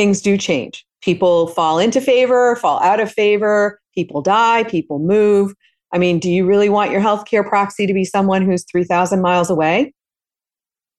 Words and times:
things 0.00 0.22
do 0.22 0.38
change. 0.38 0.86
People 1.02 1.48
fall 1.48 1.78
into 1.78 2.00
favor, 2.00 2.56
fall 2.56 2.80
out 2.80 3.00
of 3.00 3.12
favor, 3.12 3.78
people 3.94 4.22
die, 4.22 4.64
people 4.64 4.98
move. 4.98 5.52
I 5.92 5.98
mean, 5.98 6.18
do 6.18 6.30
you 6.30 6.46
really 6.46 6.70
want 6.70 6.90
your 6.90 7.02
healthcare 7.02 7.46
proxy 7.46 7.86
to 7.86 7.92
be 7.92 8.06
someone 8.06 8.40
who's 8.40 8.64
3,000 8.64 9.20
miles 9.20 9.50
away? 9.50 9.92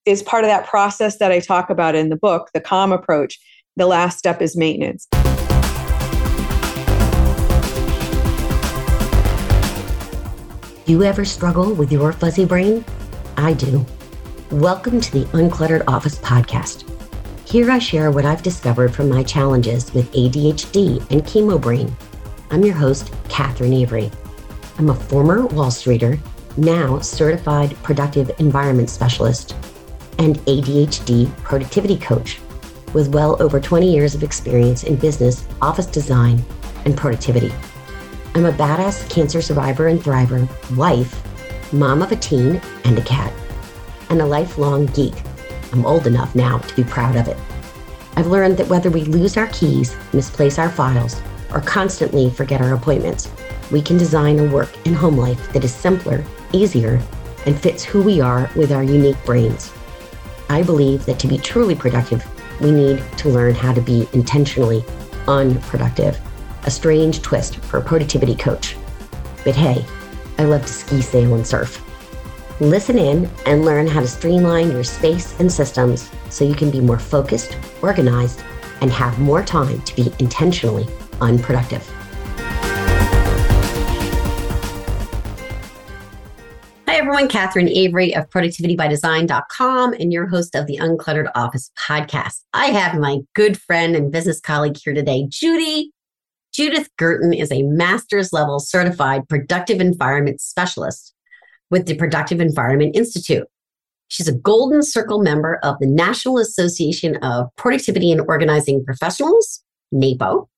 Is 0.06 0.22
part 0.22 0.44
of 0.44 0.50
that 0.50 0.68
process 0.68 1.18
that 1.18 1.32
I 1.32 1.40
talk 1.40 1.72
about 1.72 1.96
in 1.96 2.10
the 2.10 2.16
book, 2.16 2.52
the 2.54 2.62
calm 2.62 2.92
approach. 2.92 3.40
The 3.76 3.88
last 3.88 4.20
step 4.20 4.40
is 4.40 4.56
maintenance. 4.56 5.08
Do 10.86 10.92
You 10.92 11.02
ever 11.02 11.26
struggle 11.26 11.74
with 11.74 11.92
your 11.92 12.12
fuzzy 12.14 12.46
brain? 12.46 12.86
I 13.36 13.54
do. 13.54 13.84
Welcome 14.52 15.02
to 15.02 15.12
the 15.12 15.26
Uncluttered 15.34 15.86
Office 15.88 16.20
podcast. 16.20 16.88
Here 17.52 17.70
I 17.70 17.80
share 17.80 18.12
what 18.12 18.24
I've 18.24 18.44
discovered 18.44 18.96
from 18.96 19.10
my 19.10 19.24
challenges 19.24 19.94
with 19.94 20.10
ADHD 20.14 21.00
and 21.12 21.22
chemo 21.24 21.60
brain. 21.60 21.94
I'm 22.50 22.64
your 22.64 22.76
host, 22.76 23.14
Catherine 23.28 23.74
Avery. 23.74 24.10
I'm 24.78 24.90
a 24.90 24.96
former 24.96 25.46
Wall 25.48 25.70
Streeter, 25.70 26.18
now 26.56 27.00
certified 27.00 27.76
productive 27.84 28.32
environment 28.40 28.90
specialist, 28.90 29.54
and 30.18 30.38
ADHD 30.46 31.30
productivity 31.40 31.98
coach 31.98 32.40
with 32.94 33.10
well 33.10 33.36
over 33.44 33.60
20 33.60 33.94
years 33.94 34.16
of 34.16 34.24
experience 34.24 34.86
in 34.86 34.96
business, 34.96 35.46
office 35.62 35.88
design, 35.88 36.42
and 36.86 36.96
productivity. 36.96 37.52
I'm 38.34 38.46
a 38.46 38.54
badass 38.54 39.10
cancer 39.10 39.42
survivor 39.42 39.88
and 39.88 40.00
thriver, 40.00 40.48
wife, 40.78 41.74
mom 41.74 42.02
of 42.02 42.14
a 42.14 42.16
teen 42.16 42.62
and 42.86 42.98
a 42.98 43.04
cat 43.04 43.34
and 44.10 44.22
a 44.22 44.26
lifelong 44.26 44.86
geek. 44.86 45.16
I'm 45.74 45.86
old 45.86 46.08
enough 46.08 46.36
now 46.36 46.58
to 46.58 46.76
be 46.76 46.84
proud 46.84 47.16
of 47.16 47.28
it. 47.28 47.38
I've 48.16 48.28
learned 48.28 48.58
that 48.58 48.68
whether 48.68 48.90
we 48.90 49.06
lose 49.06 49.38
our 49.38 49.48
keys, 49.48 49.96
misplace 50.14 50.60
our 50.60 50.70
files, 50.70 51.22
or 51.54 51.62
constantly 51.62 52.30
forget 52.30 52.62
our 52.62 52.74
appointments, 52.74 53.30
we 53.72 53.82
can 53.82 53.98
design 53.98 54.40
a 54.40 54.52
work 54.52 54.70
and 54.86 54.96
home 54.96 55.18
life 55.18 55.52
that 55.54 55.64
is 55.64 55.74
simpler, 55.74 56.24
easier, 56.52 57.02
and 57.46 57.60
fits 57.60 57.84
who 57.84 58.04
we 58.04 58.20
are 58.20 58.50
with 58.56 58.72
our 58.72 58.84
unique 58.84 59.24
brains. 59.26 59.72
I 60.50 60.62
believe 60.64 61.06
that 61.06 61.20
to 61.20 61.28
be 61.28 61.38
truly 61.38 61.76
productive, 61.76 62.26
we 62.60 62.72
need 62.72 63.02
to 63.18 63.30
learn 63.30 63.56
how 63.56 63.74
to 63.74 63.82
be 63.82 64.08
intentionally 64.14 64.84
unproductive, 65.28 66.20
a 66.64 66.72
strange 66.72 67.22
twist 67.22 67.56
for 67.58 67.78
a 67.78 67.84
productivity 67.84 68.36
coach. 68.36 68.76
But 69.44 69.56
hey, 69.56 69.86
I 70.38 70.44
love 70.44 70.66
to 70.66 70.74
ski, 70.74 71.02
sail, 71.02 71.34
and 71.34 71.48
surf. 71.48 71.82
Listen 72.62 73.00
in 73.00 73.28
and 73.48 73.66
learn 73.66 73.88
how 73.88 74.02
to 74.02 74.08
streamline 74.08 74.70
your 74.70 74.84
space 74.84 75.34
and 75.40 75.52
systems 75.52 76.12
so 76.30 76.46
you 76.46 76.54
can 76.54 76.70
be 76.70 76.80
more 76.80 77.00
focused, 77.00 77.58
organized, 77.82 78.44
and 78.82 78.92
have 78.92 79.18
more 79.18 79.42
time 79.42 79.82
to 79.82 79.96
be 79.96 80.14
intentionally 80.20 80.88
unproductive. 81.22 81.84
Hi, 86.88 86.98
everyone. 86.98 87.30
Catherine 87.30 87.68
Avery 87.68 88.14
of 88.16 88.30
productivitybydesign.com 88.30 89.94
and 89.94 90.14
your 90.14 90.28
host 90.28 90.54
of 90.54 90.68
the 90.68 90.78
Uncluttered 90.78 91.32
Office 91.34 91.72
podcast. 91.80 92.42
I 92.54 92.68
have 92.68 93.00
my 93.00 93.22
good 93.34 93.60
friend 93.60 93.96
and 93.96 94.12
business 94.12 94.40
colleague 94.40 94.78
here 94.78 94.94
today, 94.94 95.26
Judy. 95.28 95.94
Judith 96.54 96.90
Gurton 97.00 97.36
is 97.36 97.52
a 97.52 97.64
master's 97.64 98.32
level 98.32 98.60
certified 98.60 99.28
productive 99.28 99.82
environment 99.82 100.42
specialist 100.42 101.11
with 101.72 101.88
the 101.88 101.96
Productive 101.96 102.40
Environment 102.40 102.96
Institute. 102.96 103.48
She's 104.10 104.28
a 104.28 104.36
Golden 104.36 104.84
Circle 104.84 105.22
member 105.22 105.56
of 105.64 105.80
the 105.80 105.88
National 105.88 106.38
Association 106.38 107.16
of 107.24 107.48
Productivity 107.56 108.12
and 108.12 108.22
Organizing 108.28 108.84
Professionals, 108.84 109.64
NAPO, 109.94 110.50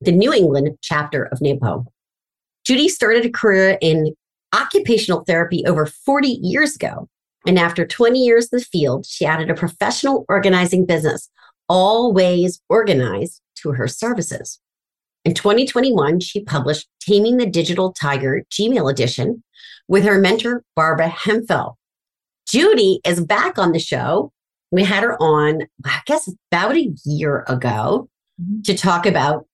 the 0.00 0.12
New 0.12 0.32
England 0.32 0.76
chapter 0.82 1.26
of 1.26 1.40
NAPO. 1.40 1.86
Judy 2.66 2.88
started 2.88 3.24
a 3.24 3.30
career 3.30 3.78
in 3.80 4.14
occupational 4.52 5.24
therapy 5.24 5.64
over 5.66 5.86
40 5.86 6.40
years 6.42 6.74
ago. 6.74 7.08
And 7.46 7.60
after 7.60 7.86
20 7.86 8.18
years 8.18 8.48
in 8.50 8.58
the 8.58 8.64
field, 8.64 9.06
she 9.06 9.24
added 9.24 9.50
a 9.50 9.54
professional 9.54 10.24
organizing 10.28 10.84
business, 10.84 11.30
always 11.68 12.60
organized, 12.68 13.40
to 13.62 13.72
her 13.72 13.86
services. 13.86 14.60
In 15.26 15.34
2021, 15.34 16.20
she 16.20 16.44
published 16.44 16.86
Taming 17.00 17.36
the 17.36 17.46
Digital 17.46 17.92
Tiger 17.92 18.44
Gmail 18.52 18.88
Edition, 18.88 19.42
with 19.88 20.04
her 20.04 20.20
mentor, 20.20 20.62
Barbara 20.76 21.08
Hemphill. 21.08 21.76
Judy 22.46 23.00
is 23.04 23.20
back 23.20 23.58
on 23.58 23.72
the 23.72 23.80
show. 23.80 24.30
We 24.70 24.84
had 24.84 25.02
her 25.02 25.20
on, 25.20 25.62
I 25.84 26.00
guess, 26.06 26.30
about 26.52 26.76
a 26.76 26.94
year 27.04 27.44
ago 27.48 28.08
mm-hmm. 28.40 28.60
to 28.66 28.76
talk 28.76 29.04
about 29.04 29.48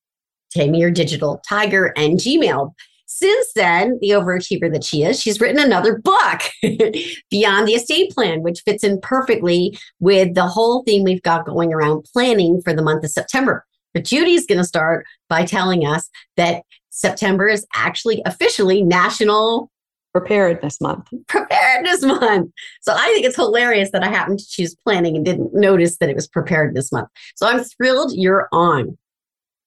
Taming 0.51 0.79
Your 0.79 0.91
Digital 0.91 1.41
Tiger 1.49 1.95
and 1.97 2.19
Gmail. 2.19 2.75
Since 3.07 3.55
then, 3.55 3.99
the 4.03 4.11
overachiever 4.11 4.71
that 4.75 4.85
she 4.85 5.05
is, 5.05 5.23
she's 5.23 5.41
written 5.41 5.59
another 5.59 5.97
book, 5.97 6.43
Beyond 7.31 7.67
the 7.67 7.77
Estate 7.77 8.13
Plan, 8.13 8.43
which 8.43 8.61
fits 8.61 8.85
in 8.85 9.01
perfectly 9.01 9.79
with 10.01 10.35
the 10.35 10.49
whole 10.49 10.83
theme 10.83 11.05
we've 11.05 11.23
got 11.23 11.47
going 11.47 11.73
around 11.73 12.05
planning 12.13 12.61
for 12.61 12.75
the 12.75 12.83
month 12.83 13.05
of 13.05 13.11
September. 13.11 13.65
But 13.95 14.05
Judy's 14.05 14.47
going 14.47 14.59
to 14.59 14.65
start 14.65 15.07
by 15.29 15.45
telling 15.45 15.87
us 15.87 16.09
that 16.37 16.63
September 16.91 17.49
is 17.49 17.67
actually 17.75 18.23
officially 18.27 18.83
National 18.83 19.71
preparedness 20.13 20.81
month. 20.81 21.09
Preparedness 21.27 22.03
month. 22.03 22.53
So 22.83 22.93
I 22.93 23.07
think 23.07 23.25
it's 23.25 23.37
hilarious 23.37 23.91
that 23.93 24.05
I 24.05 24.09
happened 24.09 24.39
to 24.39 24.49
choose 24.49 24.75
planning 24.75 25.17
and 25.17 25.25
didn't 25.25 25.55
notice 25.55 25.99
that 25.99 26.11
it 26.11 26.15
was 26.15 26.29
preparedness 26.29 26.93
month. 26.93 27.09
So 27.35 27.47
I'm 27.47 27.65
thrilled 27.65 28.13
you're 28.15 28.49
on. 28.53 28.97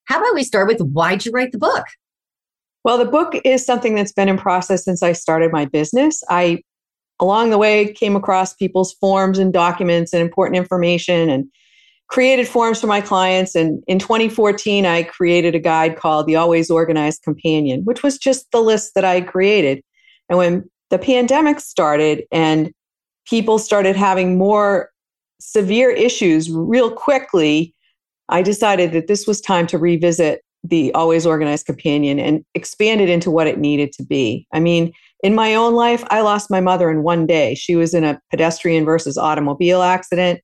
How 0.06 0.20
about 0.20 0.36
we 0.36 0.44
start 0.44 0.68
with 0.68 0.80
why'd 0.82 1.26
you 1.26 1.32
write 1.32 1.52
the 1.52 1.58
book? 1.58 1.86
Well, 2.84 3.00
the 3.00 3.06
book 3.06 3.34
is 3.44 3.66
something 3.66 3.96
that's 3.96 4.12
been 4.12 4.30
in 4.30 4.38
process 4.38 4.86
since 4.86 5.02
I 5.02 5.14
started 5.14 5.52
my 5.52 5.66
business. 5.66 6.24
I, 6.30 6.62
along 7.20 7.50
the 7.50 7.58
way, 7.58 7.92
came 7.94 8.16
across 8.16 8.54
people's 8.54 8.94
forms 8.94 9.40
and 9.40 9.52
documents 9.52 10.14
and 10.14 10.22
important 10.22 10.58
information 10.58 11.30
and 11.32 11.50
created 12.08 12.48
forms 12.48 12.82
for 12.82 12.88
my 12.88 13.02
clients. 13.02 13.56
And 13.56 13.84
in 13.88 14.00
2014, 14.00 14.86
I 14.86 15.04
created 15.04 15.56
a 15.56 15.60
guide 15.60 15.98
called 15.98 16.28
The 16.28 16.36
Always 16.36 16.70
Organized 16.70 17.24
Companion, 17.24 17.84
which 17.84 18.04
was 18.04 18.18
just 18.18 18.52
the 18.52 18.62
list 18.62 18.94
that 18.96 19.06
I 19.06 19.22
created. 19.22 19.82
And 20.30 20.38
when 20.38 20.70
the 20.90 21.00
pandemic 21.00 21.60
started 21.60 22.24
and 22.32 22.72
people 23.28 23.58
started 23.58 23.96
having 23.96 24.38
more 24.38 24.90
severe 25.40 25.90
issues 25.90 26.50
real 26.50 26.92
quickly, 26.92 27.74
I 28.30 28.42
decided 28.42 28.92
that 28.94 29.08
this 29.08 29.28
was 29.28 29.42
time 29.42 29.68
to 29.68 29.78
revisit 29.78 30.42
the 30.64 30.94
Always 30.94 31.26
Organized 31.26 31.66
Companion 31.66 32.20
and 32.20 32.44
expand 32.56 33.02
it 33.02 33.10
into 33.10 33.30
what 33.30 33.48
it 33.48 33.60
needed 33.60 33.92
to 33.94 34.04
be. 34.04 34.48
I 34.52 34.60
mean, 34.60 34.94
in 35.24 35.36
my 35.36 35.56
own 35.56 35.74
life, 35.74 36.04
I 36.10 36.22
lost 36.22 36.52
my 36.52 36.60
mother 36.60 36.90
in 36.90 37.04
one 37.04 37.26
day. 37.26 37.56
She 37.56 37.76
was 37.76 37.94
in 37.94 38.04
a 38.04 38.20
pedestrian 38.32 38.86
versus 38.86 39.18
automobile 39.18 39.82
accident, 39.82 40.42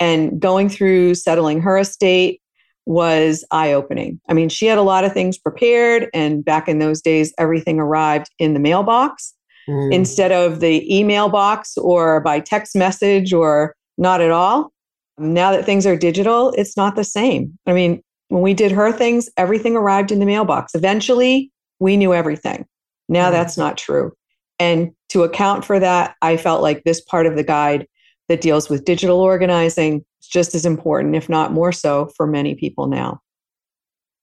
and 0.00 0.40
going 0.40 0.68
through 0.68 1.14
settling 1.14 1.60
her 1.60 1.78
estate 1.78 2.40
was 2.86 3.44
eye 3.50 3.72
opening. 3.72 4.20
I 4.28 4.32
mean, 4.32 4.48
she 4.48 4.66
had 4.66 4.78
a 4.78 4.82
lot 4.82 5.04
of 5.04 5.12
things 5.12 5.38
prepared, 5.38 6.08
and 6.12 6.44
back 6.44 6.68
in 6.68 6.78
those 6.78 7.00
days, 7.00 7.32
everything 7.38 7.78
arrived 7.78 8.30
in 8.38 8.54
the 8.54 8.60
mailbox 8.60 9.34
mm. 9.68 9.92
instead 9.92 10.32
of 10.32 10.60
the 10.60 10.92
email 10.92 11.28
box 11.28 11.76
or 11.78 12.20
by 12.20 12.40
text 12.40 12.74
message 12.74 13.32
or 13.32 13.76
not 13.98 14.20
at 14.20 14.30
all. 14.30 14.72
Now 15.18 15.52
that 15.52 15.66
things 15.66 15.86
are 15.86 15.96
digital, 15.96 16.52
it's 16.56 16.76
not 16.76 16.96
the 16.96 17.04
same. 17.04 17.56
I 17.66 17.74
mean, 17.74 18.02
when 18.28 18.42
we 18.42 18.54
did 18.54 18.72
her 18.72 18.90
things, 18.90 19.28
everything 19.36 19.76
arrived 19.76 20.10
in 20.10 20.18
the 20.18 20.26
mailbox. 20.26 20.74
Eventually, 20.74 21.52
we 21.78 21.96
knew 21.96 22.14
everything. 22.14 22.66
Now 23.08 23.28
mm. 23.28 23.32
that's 23.32 23.58
not 23.58 23.76
true. 23.76 24.12
And 24.58 24.90
to 25.10 25.22
account 25.22 25.64
for 25.64 25.78
that, 25.78 26.16
I 26.22 26.36
felt 26.36 26.62
like 26.62 26.84
this 26.84 27.00
part 27.00 27.26
of 27.26 27.36
the 27.36 27.44
guide 27.44 27.86
that 28.30 28.40
deals 28.40 28.70
with 28.70 28.84
digital 28.84 29.18
organizing 29.20 30.04
is 30.20 30.28
just 30.28 30.54
as 30.54 30.64
important, 30.64 31.16
if 31.16 31.28
not 31.28 31.52
more 31.52 31.72
so, 31.72 32.06
for 32.16 32.28
many 32.28 32.54
people 32.54 32.86
now. 32.86 33.20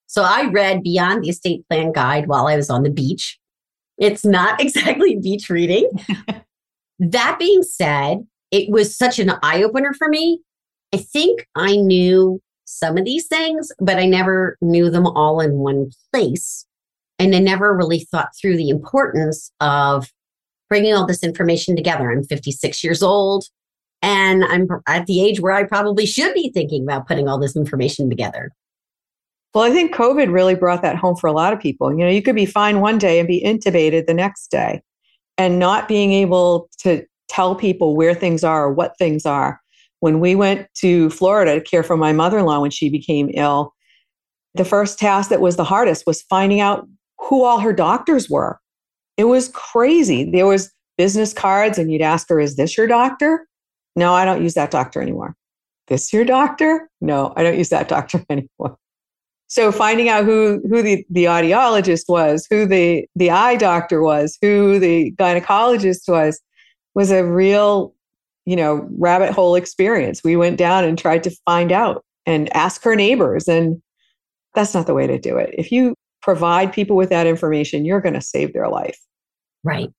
So 0.06 0.24
I 0.24 0.50
read 0.50 0.81
Beyond 0.81 1.25
the 1.25 1.30
Estate 1.30 1.68
Plan 1.68 1.92
Guide 1.92 2.27
while 2.27 2.48
I 2.48 2.56
was 2.56 2.69
on 2.69 2.83
the 2.83 2.89
beach. 2.89 3.38
It's 3.98 4.24
not 4.24 4.62
exactly 4.62 5.19
beach 5.21 5.50
reading. 5.50 5.89
that 7.00 7.36
being 7.38 7.63
said, 7.63 8.25
it 8.50 8.69
was 8.71 8.95
such 8.95 9.19
an 9.19 9.33
eye 9.44 9.62
opener 9.62 9.94
for 9.94 10.07
me. 10.07 10.39
I 10.94 10.98
think 10.98 11.45
I 11.56 11.75
knew 11.75 12.42
some 12.63 12.98
of 12.98 13.03
these 13.03 13.27
things, 13.27 13.74
but 13.77 13.98
I 13.98 14.06
never 14.06 14.57
knew 14.62 14.89
them 14.89 15.06
all 15.06 15.42
in 15.42 15.57
one 15.57 15.92
place. 16.13 16.65
And 17.19 17.36
I 17.36 17.39
never 17.39 17.75
really 17.75 18.07
thought 18.10 18.30
through 18.39 18.56
the 18.56 18.69
importance 18.69 19.51
of 19.60 20.07
bringing 20.69 20.94
all 20.94 21.06
this 21.06 21.24
information 21.24 21.75
together. 21.75 22.10
I'm 22.10 22.24
56 22.24 22.86
years 22.86 23.03
old. 23.03 23.44
And 24.02 24.44
I'm 24.46 24.68
at 24.88 25.08
the 25.08 25.24
age 25.24 25.40
where 25.40 25.54
I 25.54 25.64
probably 25.64 26.06
should 26.06 26.34
be 26.34 26.52
thinking 26.54 26.84
about 26.84 27.08
putting 27.08 27.28
all 27.28 27.40
this 27.40 27.56
information 27.56 28.10
together. 28.10 28.52
Well, 29.54 29.64
I 29.64 29.72
think 29.72 29.96
COVID 29.96 30.32
really 30.32 30.56
brought 30.56 30.84
that 30.84 30.98
home 30.98 31.16
for 31.16 31.28
a 31.28 31.34
lot 31.34 31.52
of 31.52 31.60
people. 31.60 31.92
You 31.92 32.06
know, 32.06 32.10
you 32.10 32.22
could 32.22 32.36
be 32.36 32.46
fine 32.46 32.80
one 32.80 33.00
day 33.00 33.18
and 33.18 33.28
be 33.28 33.42
intubated 33.44 34.06
the 34.06 34.14
next 34.14 34.52
day, 34.52 34.82
and 35.38 35.58
not 35.58 35.88
being 35.88 36.12
able 36.12 36.70
to 36.80 37.04
tell 37.28 37.56
people 37.56 37.96
where 37.96 38.14
things 38.14 38.44
are 38.44 38.66
or 38.66 38.74
what 38.74 38.98
things 38.98 39.26
are. 39.26 39.60
when 40.00 40.20
we 40.20 40.36
went 40.36 40.68
to 40.76 41.10
Florida 41.10 41.56
to 41.56 41.62
care 41.62 41.84
for 41.84 41.98
my 41.98 42.14
mother 42.14 42.38
in 42.40 42.46
law 42.46 42.60
when 42.60 42.72
she 42.72 42.90
became 42.90 43.32
ill, 43.34 43.74
the 44.54 44.66
first 44.66 45.00
task 45.00 45.30
that 45.30 45.42
was 45.42 45.56
the 45.56 45.64
hardest 45.64 46.06
was 46.06 46.22
finding 46.24 46.60
out 46.60 46.88
who 47.20 47.44
all 47.44 47.60
her 47.60 47.74
doctors 47.74 48.30
were. 48.30 48.60
It 49.18 49.26
was 49.26 49.50
crazy. 49.50 50.30
There 50.30 50.46
was 50.46 50.72
business 50.98 51.34
cards 51.34 51.78
and 51.78 51.92
you'd 51.92 52.02
ask 52.02 52.30
her, 52.30 52.40
is 52.40 52.56
this 52.56 52.78
your 52.78 52.88
doctor? 52.88 53.48
No, 53.98 54.14
I 54.14 54.26
don't 54.26 54.44
use 54.44 54.54
that 54.54 54.72
doctor 54.72 55.02
anymore. 55.02 55.36
This 55.88 56.14
your 56.14 56.24
doctor? 56.24 56.90
No, 57.02 57.34
I 57.36 57.44
don't 57.44 57.58
use 57.58 57.70
that 57.70 57.88
doctor 57.96 58.24
anymore. 58.30 58.78
So 59.48 59.72
finding 59.72 60.08
out 60.08 60.24
who 60.24 60.62
who 60.70 60.82
the, 60.82 61.06
the 61.10 61.26
audiologist 61.26 62.04
was, 62.08 62.46
who 62.50 62.66
the 62.66 63.08
the 63.16 63.32
eye 63.32 63.56
doctor 63.56 64.02
was, 64.02 64.38
who 64.42 64.78
the 64.78 65.14
gynecologist 65.14 66.08
was, 66.08 66.40
was 66.94 67.12
a 67.12 67.24
real, 67.26 67.96
you 68.46 68.56
know, 68.56 68.88
rabbit 68.98 69.32
hole 69.32 69.56
experience. 69.56 70.24
We 70.24 70.36
went 70.36 70.58
down 70.58 70.84
and 70.84 70.98
tried 70.98 71.24
to 71.24 71.32
find 71.46 71.72
out 71.72 72.04
and 72.28 72.54
ask 72.56 72.84
her 72.84 72.96
neighbors. 72.96 73.48
And 73.48 73.82
that's 74.54 74.74
not 74.74 74.86
the 74.86 74.94
way 74.94 75.08
to 75.08 75.18
do 75.18 75.38
it. 75.38 75.56
If 75.58 75.72
you 75.72 75.96
provide 76.22 76.74
people 76.74 76.98
with 76.98 77.10
that 77.10 77.26
information, 77.26 77.86
you're 77.86 78.02
going 78.02 78.16
to 78.16 78.22
save 78.22 78.54
their 78.54 78.68
life. 78.68 79.00
Right. 79.64 79.90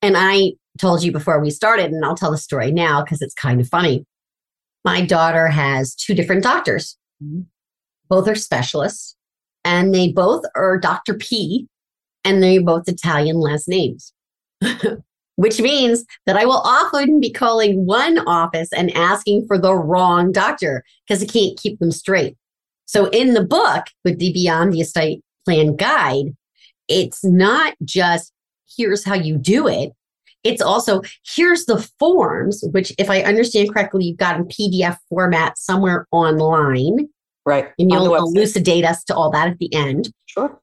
And 0.00 0.16
I 0.16 0.52
told 0.78 1.02
you 1.02 1.12
before 1.12 1.40
we 1.40 1.50
started, 1.50 1.92
and 1.92 2.04
I'll 2.04 2.16
tell 2.16 2.30
the 2.30 2.38
story 2.38 2.70
now 2.70 3.02
because 3.02 3.22
it's 3.22 3.34
kind 3.34 3.60
of 3.60 3.68
funny. 3.68 4.04
My 4.84 5.04
daughter 5.04 5.48
has 5.48 5.94
two 5.94 6.14
different 6.14 6.42
doctors. 6.42 6.96
Mm-hmm. 7.22 7.42
Both 8.08 8.28
are 8.28 8.34
specialists, 8.34 9.16
and 9.64 9.94
they 9.94 10.12
both 10.12 10.44
are 10.54 10.78
Dr. 10.78 11.14
P, 11.14 11.68
and 12.24 12.42
they're 12.42 12.62
both 12.62 12.88
Italian 12.88 13.36
last 13.36 13.68
names, 13.68 14.12
which 15.36 15.60
means 15.60 16.04
that 16.26 16.36
I 16.36 16.44
will 16.44 16.62
often 16.64 17.20
be 17.20 17.30
calling 17.30 17.86
one 17.86 18.18
office 18.26 18.68
and 18.72 18.94
asking 18.94 19.46
for 19.46 19.58
the 19.58 19.74
wrong 19.74 20.32
doctor 20.32 20.84
because 21.06 21.22
I 21.22 21.26
can't 21.26 21.58
keep 21.58 21.78
them 21.78 21.90
straight. 21.90 22.36
So 22.86 23.06
in 23.06 23.34
the 23.34 23.44
book 23.44 23.86
with 24.04 24.18
the 24.18 24.32
Beyond 24.32 24.72
the 24.72 24.80
Estate 24.80 25.22
Plan 25.44 25.76
Guide, 25.76 26.36
it's 26.88 27.24
not 27.24 27.74
just 27.82 28.32
here's 28.76 29.04
how 29.04 29.14
you 29.14 29.38
do 29.38 29.66
it. 29.66 29.92
It's 30.44 30.62
also 30.62 31.00
here's 31.34 31.64
the 31.64 31.78
forms, 31.98 32.62
which, 32.72 32.92
if 32.98 33.10
I 33.10 33.22
understand 33.22 33.72
correctly, 33.72 34.04
you've 34.04 34.18
got 34.18 34.36
in 34.36 34.44
PDF 34.44 34.96
format 35.08 35.58
somewhere 35.58 36.06
online. 36.12 37.08
Right. 37.46 37.70
And 37.78 37.90
you'll 37.90 38.14
elucidate 38.14 38.84
us 38.84 39.04
to 39.04 39.14
all 39.14 39.30
that 39.32 39.48
at 39.48 39.58
the 39.58 39.72
end. 39.74 40.12
Sure. 40.26 40.58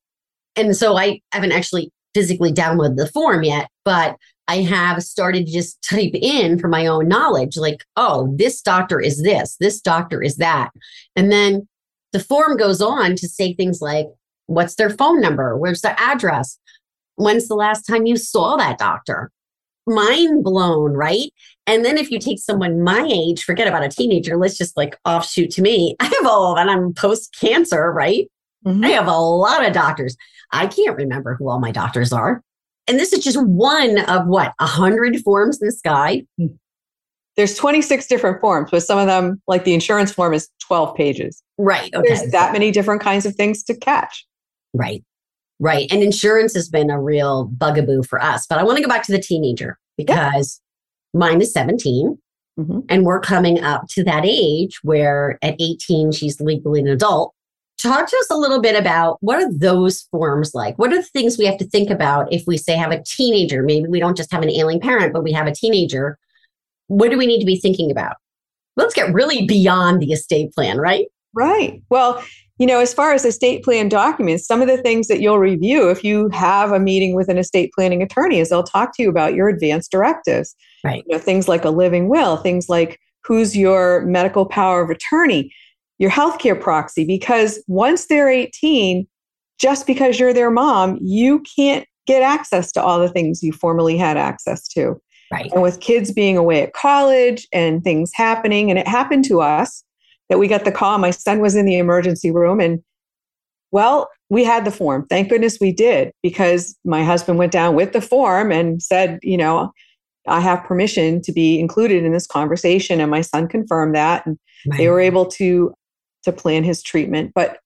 And 0.55 0.75
so 0.75 0.97
I 0.97 1.21
haven't 1.31 1.51
actually 1.51 1.91
physically 2.13 2.51
downloaded 2.51 2.97
the 2.97 3.07
form 3.07 3.43
yet, 3.43 3.69
but 3.85 4.17
I 4.47 4.57
have 4.63 5.01
started 5.03 5.45
to 5.45 5.51
just 5.53 5.81
type 5.81 6.13
in 6.13 6.59
for 6.59 6.67
my 6.67 6.85
own 6.87 7.07
knowledge, 7.07 7.55
like, 7.55 7.85
oh, 7.95 8.33
this 8.35 8.61
doctor 8.61 8.99
is 8.99 9.21
this, 9.23 9.55
this 9.59 9.79
doctor 9.79 10.21
is 10.21 10.37
that. 10.37 10.71
And 11.15 11.31
then 11.31 11.67
the 12.11 12.19
form 12.19 12.57
goes 12.57 12.81
on 12.81 13.15
to 13.15 13.27
say 13.29 13.53
things 13.53 13.81
like, 13.81 14.07
what's 14.47 14.75
their 14.75 14.89
phone 14.89 15.21
number? 15.21 15.57
Where's 15.57 15.81
their 15.81 15.95
address? 15.97 16.59
When's 17.15 17.47
the 17.47 17.55
last 17.55 17.83
time 17.83 18.05
you 18.05 18.17
saw 18.17 18.57
that 18.57 18.77
doctor? 18.77 19.31
Mind 19.87 20.43
blown, 20.43 20.93
right? 20.93 21.31
And 21.67 21.83
then 21.83 21.97
if 21.97 22.11
you 22.11 22.19
take 22.19 22.39
someone 22.39 22.83
my 22.83 23.07
age, 23.11 23.43
forget 23.43 23.67
about 23.67 23.83
a 23.83 23.89
teenager, 23.89 24.37
let's 24.37 24.57
just 24.57 24.77
like 24.77 24.97
offshoot 25.05 25.49
to 25.51 25.61
me. 25.61 25.95
I 25.99 26.05
have 26.05 26.25
all, 26.25 26.57
and 26.57 26.69
I'm 26.69 26.93
post 26.93 27.35
cancer, 27.39 27.91
right? 27.91 28.29
Mm-hmm. 28.65 28.83
I 28.83 28.89
have 28.89 29.07
a 29.07 29.17
lot 29.17 29.65
of 29.65 29.73
doctors. 29.73 30.15
I 30.51 30.67
can't 30.67 30.97
remember 30.97 31.35
who 31.35 31.49
all 31.49 31.59
my 31.59 31.71
doctors 31.71 32.13
are. 32.13 32.43
And 32.87 32.99
this 32.99 33.13
is 33.13 33.23
just 33.23 33.41
one 33.41 33.99
of 33.99 34.27
what, 34.27 34.53
a 34.59 34.65
hundred 34.65 35.19
forms 35.21 35.61
in 35.61 35.67
this 35.67 35.81
guide? 35.81 36.27
Hmm. 36.37 36.47
There's 37.37 37.55
26 37.55 38.07
different 38.07 38.41
forms, 38.41 38.69
but 38.71 38.83
some 38.83 38.99
of 38.99 39.07
them, 39.07 39.41
like 39.47 39.63
the 39.63 39.73
insurance 39.73 40.11
form, 40.11 40.33
is 40.33 40.49
12 40.67 40.95
pages. 40.95 41.41
Right. 41.57 41.93
Okay. 41.93 42.05
There's 42.05 42.31
that 42.31 42.51
many 42.51 42.71
different 42.71 43.01
kinds 43.01 43.25
of 43.25 43.35
things 43.35 43.63
to 43.63 43.75
catch. 43.75 44.25
Right. 44.73 45.03
Right. 45.61 45.91
And 45.91 46.01
insurance 46.01 46.55
has 46.55 46.67
been 46.67 46.89
a 46.89 46.99
real 46.99 47.45
bugaboo 47.45 48.01
for 48.01 48.19
us. 48.19 48.47
But 48.47 48.57
I 48.57 48.63
want 48.63 48.77
to 48.77 48.83
go 48.83 48.89
back 48.89 49.03
to 49.03 49.11
the 49.11 49.21
teenager 49.21 49.77
because 49.95 50.59
yeah. 51.13 51.19
mine 51.19 51.39
is 51.39 51.53
17. 51.53 52.17
Mm-hmm. 52.59 52.79
And 52.89 53.05
we're 53.05 53.19
coming 53.19 53.63
up 53.63 53.87
to 53.89 54.03
that 54.03 54.25
age 54.25 54.79
where 54.81 55.37
at 55.43 55.55
18, 55.59 56.13
she's 56.13 56.41
legally 56.41 56.79
an 56.79 56.87
adult. 56.87 57.35
Talk 57.77 58.09
to 58.09 58.17
us 58.17 58.31
a 58.31 58.37
little 58.37 58.59
bit 58.59 58.75
about 58.75 59.17
what 59.21 59.37
are 59.37 59.53
those 59.53 60.01
forms 60.11 60.55
like? 60.55 60.77
What 60.79 60.91
are 60.91 60.97
the 60.97 61.03
things 61.03 61.37
we 61.37 61.45
have 61.45 61.57
to 61.59 61.65
think 61.65 61.91
about 61.91 62.33
if 62.33 62.43
we 62.47 62.57
say 62.57 62.75
have 62.75 62.91
a 62.91 63.03
teenager? 63.03 63.61
Maybe 63.61 63.87
we 63.87 63.99
don't 63.99 64.17
just 64.17 64.31
have 64.31 64.41
an 64.41 64.49
ailing 64.49 64.79
parent, 64.79 65.13
but 65.13 65.23
we 65.23 65.31
have 65.31 65.45
a 65.45 65.53
teenager. 65.53 66.17
What 66.87 67.11
do 67.11 67.19
we 67.19 67.27
need 67.27 67.39
to 67.39 67.45
be 67.45 67.59
thinking 67.59 67.91
about? 67.91 68.17
Let's 68.77 68.95
get 68.95 69.13
really 69.13 69.45
beyond 69.45 70.01
the 70.01 70.11
estate 70.11 70.53
plan, 70.53 70.79
right? 70.79 71.05
Right. 71.33 71.81
Well, 71.89 72.23
you 72.61 72.67
know, 72.67 72.79
as 72.79 72.93
far 72.93 73.11
as 73.11 73.25
estate 73.25 73.63
plan 73.63 73.89
documents, 73.89 74.45
some 74.45 74.61
of 74.61 74.67
the 74.67 74.77
things 74.77 75.07
that 75.07 75.19
you'll 75.19 75.39
review 75.39 75.89
if 75.89 76.03
you 76.03 76.29
have 76.29 76.71
a 76.71 76.79
meeting 76.79 77.15
with 77.15 77.27
an 77.27 77.39
estate 77.39 77.71
planning 77.73 78.03
attorney 78.03 78.37
is 78.37 78.49
they'll 78.49 78.61
talk 78.61 78.95
to 78.95 79.01
you 79.01 79.09
about 79.09 79.33
your 79.33 79.49
advance 79.49 79.87
directives. 79.87 80.55
Right. 80.83 81.03
You 81.07 81.15
know, 81.15 81.19
things 81.19 81.47
like 81.47 81.65
a 81.65 81.71
living 81.71 82.07
will, 82.07 82.37
things 82.37 82.69
like 82.69 82.99
who's 83.23 83.57
your 83.57 84.05
medical 84.05 84.45
power 84.45 84.83
of 84.83 84.91
attorney, 84.91 85.51
your 85.97 86.11
healthcare 86.11 86.61
proxy, 86.61 87.03
because 87.03 87.63
once 87.65 88.05
they're 88.05 88.29
18, 88.29 89.07
just 89.57 89.87
because 89.87 90.19
you're 90.19 90.31
their 90.31 90.51
mom, 90.51 90.99
you 91.01 91.43
can't 91.57 91.87
get 92.05 92.21
access 92.21 92.71
to 92.73 92.83
all 92.83 92.99
the 92.99 93.09
things 93.09 93.41
you 93.41 93.53
formerly 93.53 93.97
had 93.97 94.17
access 94.17 94.67
to. 94.67 95.01
Right. 95.31 95.51
And 95.51 95.63
with 95.63 95.79
kids 95.79 96.11
being 96.11 96.37
away 96.37 96.61
at 96.61 96.73
college 96.73 97.47
and 97.51 97.83
things 97.83 98.11
happening, 98.13 98.69
and 98.69 98.77
it 98.77 98.87
happened 98.87 99.25
to 99.25 99.41
us 99.41 99.83
that 100.31 100.39
we 100.39 100.47
got 100.47 100.63
the 100.63 100.71
call. 100.71 100.97
My 100.97 101.11
son 101.11 101.41
was 101.41 101.57
in 101.57 101.65
the 101.65 101.77
emergency 101.77 102.31
room 102.31 102.61
and 102.61 102.81
well, 103.71 104.09
we 104.29 104.45
had 104.45 104.63
the 104.63 104.71
form. 104.71 105.05
Thank 105.09 105.29
goodness 105.29 105.57
we 105.59 105.73
did 105.73 106.13
because 106.23 106.77
my 106.85 107.03
husband 107.03 107.37
went 107.37 107.51
down 107.51 107.75
with 107.75 107.91
the 107.91 107.99
form 107.99 108.49
and 108.49 108.81
said, 108.81 109.19
you 109.23 109.35
know, 109.35 109.73
I 110.27 110.39
have 110.39 110.63
permission 110.63 111.21
to 111.23 111.33
be 111.33 111.59
included 111.59 112.05
in 112.05 112.13
this 112.13 112.27
conversation. 112.27 113.01
And 113.01 113.11
my 113.11 113.19
son 113.19 113.49
confirmed 113.49 113.93
that. 113.93 114.25
And 114.25 114.39
right. 114.67 114.77
they 114.77 114.87
were 114.87 115.01
able 115.01 115.25
to 115.25 115.73
to 116.23 116.31
plan 116.31 116.63
his 116.63 116.81
treatment. 116.81 117.33
But 117.35 117.57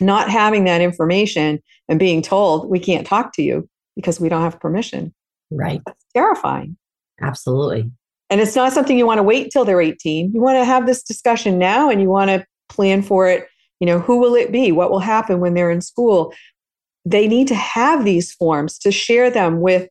not 0.00 0.30
having 0.30 0.64
that 0.64 0.80
information 0.80 1.60
and 1.88 1.98
being 1.98 2.22
told 2.22 2.70
we 2.70 2.78
can't 2.78 3.06
talk 3.06 3.34
to 3.34 3.42
you 3.42 3.68
because 3.94 4.20
we 4.20 4.30
don't 4.30 4.42
have 4.42 4.58
permission. 4.58 5.14
Right. 5.50 5.82
That's 5.84 6.04
terrifying. 6.14 6.78
Absolutely. 7.20 7.90
And 8.28 8.40
it's 8.40 8.56
not 8.56 8.72
something 8.72 8.98
you 8.98 9.06
want 9.06 9.18
to 9.18 9.22
wait 9.22 9.50
till 9.52 9.64
they're 9.64 9.80
18. 9.80 10.32
You 10.32 10.40
want 10.40 10.56
to 10.56 10.64
have 10.64 10.86
this 10.86 11.02
discussion 11.02 11.58
now 11.58 11.88
and 11.88 12.00
you 12.00 12.08
want 12.08 12.30
to 12.30 12.44
plan 12.68 13.02
for 13.02 13.28
it. 13.28 13.46
You 13.80 13.86
know, 13.86 14.00
who 14.00 14.18
will 14.18 14.34
it 14.34 14.50
be? 14.50 14.72
What 14.72 14.90
will 14.90 15.00
happen 15.00 15.40
when 15.40 15.54
they're 15.54 15.70
in 15.70 15.80
school? 15.80 16.32
They 17.04 17.28
need 17.28 17.46
to 17.48 17.54
have 17.54 18.04
these 18.04 18.32
forms 18.32 18.78
to 18.78 18.90
share 18.90 19.30
them 19.30 19.60
with 19.60 19.88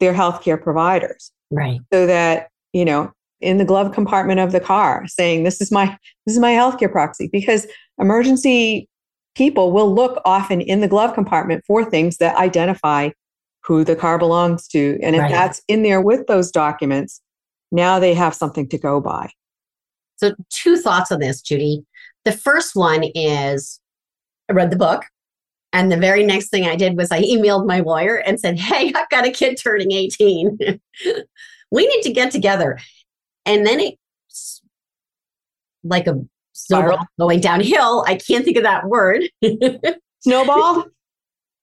their 0.00 0.14
healthcare 0.14 0.60
providers. 0.60 1.30
Right. 1.50 1.80
So 1.92 2.06
that, 2.06 2.48
you 2.72 2.84
know, 2.84 3.12
in 3.40 3.58
the 3.58 3.64
glove 3.64 3.92
compartment 3.92 4.40
of 4.40 4.52
the 4.52 4.60
car 4.60 5.06
saying 5.06 5.44
this 5.44 5.60
is 5.60 5.70
my 5.70 5.86
this 6.26 6.34
is 6.34 6.38
my 6.40 6.52
healthcare 6.52 6.90
proxy 6.90 7.28
because 7.30 7.66
emergency 7.98 8.88
people 9.34 9.72
will 9.72 9.92
look 9.92 10.20
often 10.24 10.60
in 10.60 10.80
the 10.80 10.88
glove 10.88 11.14
compartment 11.14 11.62
for 11.66 11.84
things 11.84 12.16
that 12.16 12.36
identify 12.36 13.10
who 13.62 13.84
the 13.84 13.96
car 13.96 14.18
belongs 14.18 14.66
to 14.68 14.98
and 15.02 15.14
if 15.14 15.22
right. 15.22 15.30
that's 15.30 15.60
in 15.68 15.82
there 15.82 16.00
with 16.00 16.26
those 16.26 16.50
documents 16.50 17.20
now 17.74 17.98
they 17.98 18.14
have 18.14 18.34
something 18.34 18.68
to 18.68 18.78
go 18.78 19.00
by. 19.00 19.30
So, 20.16 20.34
two 20.50 20.76
thoughts 20.76 21.10
on 21.10 21.20
this, 21.20 21.42
Judy. 21.42 21.84
The 22.24 22.32
first 22.32 22.74
one 22.74 23.04
is 23.14 23.80
I 24.48 24.54
read 24.54 24.70
the 24.70 24.76
book. 24.76 25.04
And 25.72 25.90
the 25.90 25.96
very 25.96 26.24
next 26.24 26.50
thing 26.50 26.66
I 26.66 26.76
did 26.76 26.96
was 26.96 27.10
I 27.10 27.20
emailed 27.22 27.66
my 27.66 27.80
lawyer 27.80 28.16
and 28.16 28.38
said, 28.38 28.58
Hey, 28.58 28.92
I've 28.94 29.10
got 29.10 29.26
a 29.26 29.32
kid 29.32 29.58
turning 29.62 29.90
18. 29.90 30.58
we 31.72 31.86
need 31.86 32.02
to 32.02 32.12
get 32.12 32.30
together. 32.30 32.78
And 33.44 33.66
then 33.66 33.80
it, 33.80 33.94
like 35.82 36.06
a 36.06 36.20
snowball 36.52 37.04
going 37.18 37.40
downhill. 37.40 38.04
I 38.06 38.14
can't 38.14 38.44
think 38.44 38.56
of 38.56 38.62
that 38.62 38.86
word. 38.86 39.24
snowballed? 40.20 40.90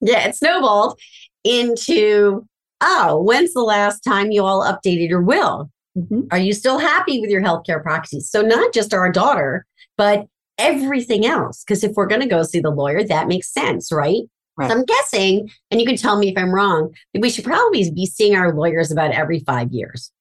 Yeah, 0.01 0.27
it 0.27 0.35
snowballed 0.35 0.99
into, 1.45 2.45
oh, 2.81 3.21
when's 3.23 3.53
the 3.53 3.61
last 3.61 4.01
time 4.01 4.31
you 4.31 4.43
all 4.43 4.61
updated 4.61 5.07
your 5.07 5.21
will? 5.21 5.70
Mm-hmm. 5.97 6.21
Are 6.31 6.39
you 6.39 6.53
still 6.53 6.79
happy 6.79 7.19
with 7.19 7.29
your 7.29 7.41
healthcare 7.41 7.81
proxies? 7.81 8.29
So, 8.29 8.41
not 8.41 8.73
just 8.73 8.93
our 8.93 9.11
daughter, 9.11 9.65
but 9.97 10.27
everything 10.57 11.25
else. 11.25 11.63
Because 11.63 11.83
if 11.83 11.93
we're 11.95 12.07
going 12.07 12.21
to 12.21 12.27
go 12.27 12.43
see 12.43 12.59
the 12.59 12.69
lawyer, 12.69 13.03
that 13.03 13.27
makes 13.27 13.51
sense, 13.51 13.91
right? 13.91 14.21
right? 14.57 14.69
So 14.69 14.77
I'm 14.77 14.85
guessing, 14.85 15.49
and 15.69 15.81
you 15.81 15.87
can 15.87 15.97
tell 15.97 16.17
me 16.17 16.29
if 16.29 16.37
I'm 16.37 16.53
wrong, 16.53 16.93
we 17.19 17.29
should 17.29 17.43
probably 17.43 17.89
be 17.91 18.05
seeing 18.05 18.35
our 18.35 18.53
lawyers 18.53 18.91
about 18.91 19.11
every 19.11 19.39
five 19.39 19.71
years. 19.71 20.11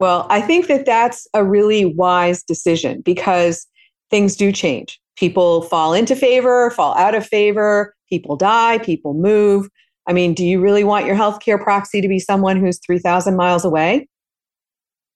Well, 0.00 0.26
I 0.30 0.40
think 0.40 0.68
that 0.68 0.86
that's 0.86 1.26
a 1.34 1.44
really 1.44 1.84
wise 1.84 2.42
decision 2.42 3.02
because 3.02 3.66
things 4.10 4.36
do 4.36 4.52
change. 4.52 5.00
People 5.16 5.62
fall 5.62 5.92
into 5.92 6.14
favor, 6.14 6.70
fall 6.70 6.94
out 6.96 7.14
of 7.14 7.26
favor, 7.26 7.94
people 8.08 8.36
die, 8.36 8.78
people 8.78 9.14
move. 9.14 9.68
I 10.06 10.12
mean, 10.12 10.34
do 10.34 10.44
you 10.44 10.60
really 10.60 10.84
want 10.84 11.04
your 11.04 11.16
healthcare 11.16 11.60
proxy 11.62 12.00
to 12.00 12.08
be 12.08 12.20
someone 12.20 12.58
who's 12.58 12.78
3,000 12.78 13.36
miles 13.36 13.64
away? 13.64 14.08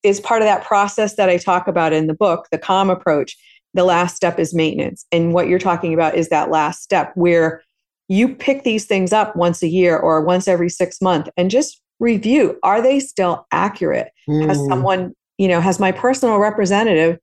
Is 0.03 0.21
part 0.21 0.43
of 0.43 0.47
that 0.47 0.65
process 0.65 1.17
that 1.17 1.29
I 1.29 1.37
talk 1.37 1.69
about 1.69 1.93
in 1.93 2.07
the 2.07 2.15
book, 2.15 2.49
the 2.51 2.59
calm 2.59 2.91
approach. 2.91 3.37
The 3.75 3.85
last 3.85 4.17
step 4.17 4.39
is 4.39 4.55
maintenance. 4.55 5.07
And 5.13 5.33
what 5.33 5.49
you're 5.49 5.59
talking 5.59 5.95
about 5.95 6.15
is 6.15 6.29
that 6.29 6.51
last 6.51 6.83
step 6.83 7.13
where 7.15 7.63
you 8.09 8.35
pick 8.35 8.65
these 8.65 8.85
things 8.85 9.13
up 9.13 9.35
once 9.37 9.63
a 9.63 9.69
year 9.69 9.97
or 9.97 10.21
once 10.21 10.47
every 10.47 10.69
six 10.69 11.01
months 11.01 11.31
and 11.37 11.51
just 11.51 11.81
review 11.99 12.59
are 12.63 12.83
they 12.83 13.01
still 13.01 13.47
accurate? 13.53 14.09
Mm. 14.29 14.49
Has 14.49 14.59
someone, 14.67 15.15
you 15.39 15.49
know, 15.49 15.61
has 15.61 15.79
my 15.79 15.93
personal 15.93 16.39
representative 16.39 17.19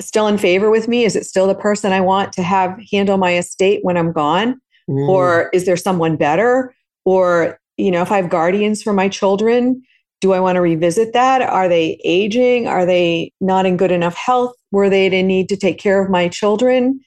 still 0.00 0.26
in 0.26 0.36
favor 0.36 0.70
with 0.70 0.88
me? 0.88 1.04
Is 1.04 1.16
it 1.16 1.24
still 1.24 1.46
the 1.46 1.54
person 1.54 1.92
I 1.92 2.00
want 2.00 2.32
to 2.34 2.42
have 2.42 2.78
handle 2.92 3.16
my 3.16 3.36
estate 3.36 3.80
when 3.82 3.96
I'm 3.96 4.12
gone? 4.12 4.60
Mm. 4.90 5.08
Or 5.08 5.48
is 5.52 5.64
there 5.64 5.76
someone 5.76 6.16
better? 6.16 6.74
Or, 7.04 7.58
you 7.76 7.90
know, 7.90 8.02
if 8.02 8.12
I 8.12 8.16
have 8.16 8.28
guardians 8.28 8.82
for 8.82 8.92
my 8.92 9.08
children, 9.08 9.82
do 10.20 10.32
I 10.32 10.40
want 10.40 10.56
to 10.56 10.60
revisit 10.60 11.12
that? 11.12 11.42
Are 11.42 11.68
they 11.68 12.00
aging? 12.04 12.66
Are 12.66 12.84
they 12.84 13.32
not 13.40 13.66
in 13.66 13.76
good 13.76 13.92
enough 13.92 14.14
health? 14.14 14.54
Were 14.72 14.90
they 14.90 15.08
to 15.08 15.22
need 15.22 15.48
to 15.50 15.56
take 15.56 15.78
care 15.78 16.02
of 16.02 16.10
my 16.10 16.28
children? 16.28 17.00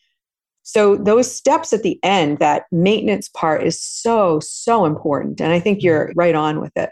So, 0.63 0.95
those 0.95 1.33
steps 1.33 1.73
at 1.73 1.83
the 1.83 1.99
end, 2.03 2.39
that 2.39 2.65
maintenance 2.71 3.27
part 3.29 3.63
is 3.63 3.81
so, 3.81 4.39
so 4.39 4.85
important. 4.85 5.41
And 5.41 5.51
I 5.51 5.59
think 5.59 5.81
you're 5.81 6.09
mm-hmm. 6.09 6.19
right 6.19 6.35
on 6.35 6.61
with 6.61 6.71
it. 6.75 6.91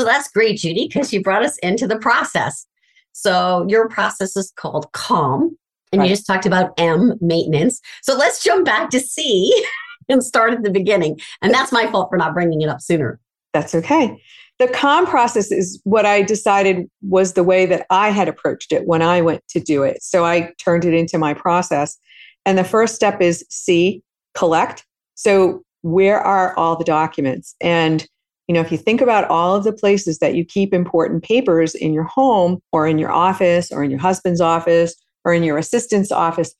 So 0.00 0.06
that's 0.06 0.28
great, 0.28 0.56
Judy, 0.56 0.88
because 0.88 1.12
you 1.12 1.20
brought 1.20 1.44
us 1.44 1.58
into 1.58 1.86
the 1.86 1.98
process. 1.98 2.66
So 3.12 3.66
your 3.68 3.86
process 3.86 4.34
is 4.34 4.50
called 4.56 4.90
CALM, 4.94 5.58
and 5.92 6.00
right. 6.00 6.08
you 6.08 6.16
just 6.16 6.26
talked 6.26 6.46
about 6.46 6.72
M, 6.78 7.18
maintenance. 7.20 7.82
So 8.00 8.16
let's 8.16 8.42
jump 8.42 8.64
back 8.64 8.88
to 8.92 9.00
C 9.00 9.66
and 10.08 10.24
start 10.24 10.54
at 10.54 10.62
the 10.62 10.70
beginning. 10.70 11.20
And 11.42 11.52
that's 11.52 11.70
my 11.70 11.86
fault 11.90 12.08
for 12.08 12.16
not 12.16 12.32
bringing 12.32 12.62
it 12.62 12.70
up 12.70 12.80
sooner. 12.80 13.20
That's 13.52 13.74
okay. 13.74 14.18
The 14.58 14.68
CALM 14.68 15.04
process 15.04 15.52
is 15.52 15.78
what 15.84 16.06
I 16.06 16.22
decided 16.22 16.88
was 17.02 17.34
the 17.34 17.44
way 17.44 17.66
that 17.66 17.84
I 17.90 18.08
had 18.08 18.26
approached 18.26 18.72
it 18.72 18.86
when 18.86 19.02
I 19.02 19.20
went 19.20 19.46
to 19.48 19.60
do 19.60 19.82
it. 19.82 20.02
So 20.02 20.24
I 20.24 20.54
turned 20.56 20.86
it 20.86 20.94
into 20.94 21.18
my 21.18 21.34
process. 21.34 21.98
And 22.46 22.56
the 22.56 22.64
first 22.64 22.94
step 22.94 23.20
is 23.20 23.44
C, 23.50 24.02
collect. 24.32 24.86
So 25.14 25.62
where 25.82 26.18
are 26.18 26.56
all 26.56 26.76
the 26.76 26.84
documents? 26.84 27.54
And 27.60 28.08
you 28.50 28.54
know, 28.54 28.60
if 28.60 28.72
you 28.72 28.78
think 28.78 29.00
about 29.00 29.30
all 29.30 29.54
of 29.54 29.62
the 29.62 29.72
places 29.72 30.18
that 30.18 30.34
you 30.34 30.44
keep 30.44 30.74
important 30.74 31.22
papers 31.22 31.72
in 31.76 31.92
your 31.92 32.02
home 32.02 32.60
or 32.72 32.88
in 32.88 32.98
your 32.98 33.12
office 33.12 33.70
or 33.70 33.84
in 33.84 33.92
your 33.92 34.00
husband's 34.00 34.40
office 34.40 34.96
or 35.24 35.32
in 35.32 35.44
your 35.44 35.56
assistant's 35.56 36.10
office, 36.10 36.52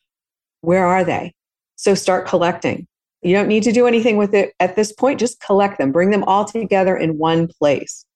where 0.61 0.87
are 0.87 1.03
they? 1.03 1.35
So 1.75 1.97
start 1.97 2.29
collecting. 2.29 2.87
You 3.23 3.35
don't 3.35 3.49
need 3.49 3.65
to 3.65 3.73
do 3.73 3.89
anything 3.89 4.17
with 4.17 4.35
it 4.35 4.55
at 4.61 4.77
this 4.77 4.93
point, 4.93 5.19
just 5.19 5.41
collect 5.41 5.79
them, 5.79 5.91
bring 5.91 6.13
them 6.13 6.23
all 6.23 6.45
together 6.45 6.97
in 6.97 7.19
one 7.19 7.49
place. 7.49 8.07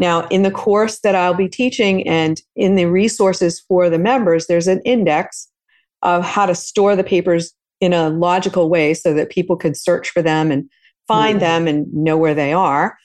Now, 0.00 0.26
in 0.26 0.42
the 0.42 0.50
course 0.50 0.98
that 1.04 1.14
I'll 1.14 1.32
be 1.32 1.48
teaching 1.48 2.04
and 2.08 2.40
in 2.56 2.74
the 2.74 2.86
resources 2.86 3.60
for 3.60 3.88
the 3.88 4.00
members, 4.00 4.48
there's 4.48 4.66
an 4.66 4.82
index 4.84 5.46
of 6.02 6.24
how 6.24 6.44
to 6.46 6.56
store 6.56 6.96
the 6.96 7.04
papers 7.04 7.52
in 7.80 7.92
a 7.92 8.08
logical 8.08 8.68
way 8.68 8.94
so 8.94 9.14
that 9.14 9.30
people 9.30 9.54
could 9.54 9.76
search 9.76 10.10
for 10.10 10.22
them 10.22 10.50
and 10.50 10.68
find 11.06 11.36
mm-hmm. 11.36 11.44
them 11.44 11.68
and 11.68 11.94
know 11.94 12.16
where 12.16 12.34
they 12.34 12.52
are. 12.52 12.98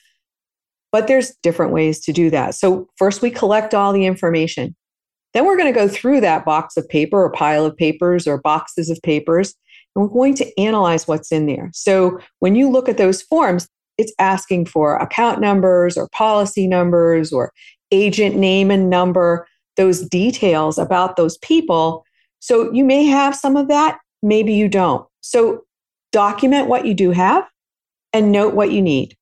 But 0.90 1.06
there's 1.06 1.34
different 1.42 1.72
ways 1.72 2.00
to 2.00 2.12
do 2.12 2.30
that. 2.30 2.54
So, 2.54 2.88
first, 2.96 3.22
we 3.22 3.30
collect 3.30 3.74
all 3.74 3.92
the 3.92 4.06
information. 4.06 4.74
Then 5.34 5.44
we're 5.44 5.58
going 5.58 5.72
to 5.72 5.78
go 5.78 5.88
through 5.88 6.22
that 6.22 6.44
box 6.44 6.76
of 6.76 6.88
paper 6.88 7.22
or 7.22 7.30
pile 7.30 7.66
of 7.66 7.76
papers 7.76 8.26
or 8.26 8.40
boxes 8.40 8.88
of 8.88 9.00
papers, 9.02 9.54
and 9.94 10.02
we're 10.02 10.14
going 10.14 10.34
to 10.36 10.60
analyze 10.60 11.06
what's 11.06 11.30
in 11.30 11.46
there. 11.46 11.70
So, 11.74 12.18
when 12.38 12.54
you 12.54 12.70
look 12.70 12.88
at 12.88 12.96
those 12.96 13.22
forms, 13.22 13.68
it's 13.98 14.12
asking 14.18 14.66
for 14.66 14.96
account 14.96 15.40
numbers 15.40 15.96
or 15.96 16.08
policy 16.08 16.66
numbers 16.66 17.32
or 17.32 17.52
agent 17.90 18.36
name 18.36 18.70
and 18.70 18.88
number, 18.88 19.46
those 19.76 20.00
details 20.08 20.78
about 20.78 21.16
those 21.16 21.36
people. 21.38 22.04
So, 22.40 22.72
you 22.72 22.84
may 22.84 23.04
have 23.04 23.36
some 23.36 23.56
of 23.56 23.68
that, 23.68 23.98
maybe 24.22 24.54
you 24.54 24.68
don't. 24.68 25.06
So, 25.20 25.64
document 26.12 26.68
what 26.68 26.86
you 26.86 26.94
do 26.94 27.10
have 27.10 27.46
and 28.14 28.32
note 28.32 28.54
what 28.54 28.72
you 28.72 28.80
need 28.80 29.17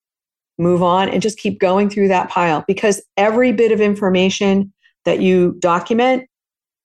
move 0.58 0.82
on 0.82 1.08
and 1.08 1.22
just 1.22 1.38
keep 1.38 1.58
going 1.60 1.90
through 1.90 2.08
that 2.08 2.30
pile 2.30 2.64
because 2.66 3.02
every 3.16 3.52
bit 3.52 3.72
of 3.72 3.80
information 3.80 4.72
that 5.04 5.20
you 5.20 5.56
document 5.58 6.28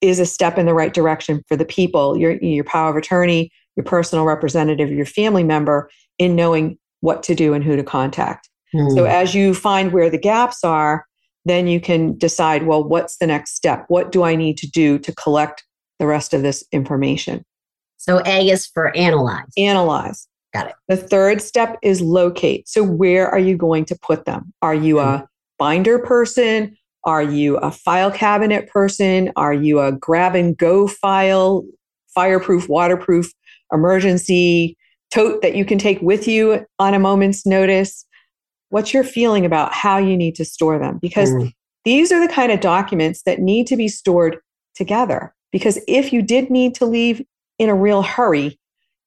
is 0.02 0.20
a 0.20 0.26
step 0.26 0.58
in 0.58 0.66
the 0.66 0.74
right 0.74 0.94
direction 0.94 1.44
for 1.48 1.56
the 1.56 1.66
people, 1.66 2.18
your, 2.18 2.34
your 2.44 2.64
power 2.64 2.90
of 2.90 2.98
attorney, 2.98 3.52
your 3.76 3.84
personal 3.84 4.26
representative, 4.26 4.92
your 4.92 5.06
family 5.06 5.44
member 5.44 5.90
in 6.18 6.36
knowing 6.36 6.78
what 7.02 7.24
to 7.24 7.36
do 7.36 7.54
and 7.54 7.64
who 7.64 7.76
to 7.76 7.84
contact. 7.84 8.50
Mm. 8.74 8.96
So 8.96 9.06
as 9.06 9.36
you 9.36 9.54
find 9.54 9.92
where 9.92 10.10
the 10.10 10.18
gaps 10.18 10.64
are, 10.64 11.06
then 11.46 11.68
you 11.68 11.80
can 11.80 12.18
decide, 12.18 12.64
well, 12.64 12.84
what's 12.84 13.18
the 13.18 13.28
next 13.28 13.56
step? 13.56 13.86
What 13.88 14.12
do 14.12 14.24
I 14.24 14.36
need 14.36 14.58
to 14.60 14.70
do 14.70 15.00
to 15.00 15.14
collect 15.16 15.64
the 16.00 16.06
rest 16.06 16.34
of 16.34 16.42
this 16.42 16.64
information? 16.72 17.44
So 17.98 18.22
A 18.26 18.50
is 18.50 18.68
for 18.68 18.96
analyze. 18.96 19.52
Analyze. 19.58 20.28
Got 20.54 20.68
it. 20.68 20.74
The 20.88 20.98
third 20.98 21.42
step 21.42 21.78
is 21.82 22.02
locate. 22.02 22.68
So, 22.68 22.84
where 22.84 23.30
are 23.30 23.40
you 23.40 23.56
going 23.56 23.86
to 23.86 23.96
put 23.96 24.26
them? 24.26 24.54
Are 24.62 24.76
you 24.76 25.00
a 25.00 25.06
mm-hmm. 25.06 25.26
binder 25.58 26.00
person? 26.00 26.76
Are 27.04 27.24
you 27.24 27.58
a 27.58 27.72
file 27.72 28.12
cabinet 28.12 28.70
person? 28.70 29.32
Are 29.36 29.54
you 29.54 29.80
a 29.80 29.92
grab 29.92 30.36
and 30.36 30.56
go 30.56 30.88
file, 30.88 31.64
fireproof, 32.14 32.70
waterproof, 32.70 33.32
emergency 33.74 34.78
tote 35.10 35.42
that 35.42 35.56
you 35.56 35.66
can 35.66 35.78
take 35.78 36.02
with 36.02 36.28
you 36.28 36.66
on 36.80 36.94
a 36.94 37.00
moment's 37.00 37.46
notice? 37.46 38.06
What's 38.70 38.94
your 38.94 39.04
feeling 39.04 39.46
about 39.46 39.74
how 39.74 39.98
you 39.98 40.16
need 40.16 40.36
to 40.36 40.46
store 40.46 40.78
them? 40.78 41.00
Because 41.02 41.32
mm. 41.32 41.52
these 41.86 42.12
are 42.12 42.26
the 42.26 42.32
kind 42.32 42.52
of 42.52 42.60
documents 42.60 43.24
that 43.24 43.40
need 43.40 43.68
to 43.68 43.76
be 43.76 43.88
stored 43.88 44.38
together. 44.76 45.34
Because 45.52 45.80
if 45.88 46.14
you 46.14 46.22
did 46.22 46.50
need 46.50 46.76
to 46.76 46.86
leave 46.86 47.22
in 47.58 47.70
a 47.70 47.76
real 47.76 48.02
hurry, 48.02 48.60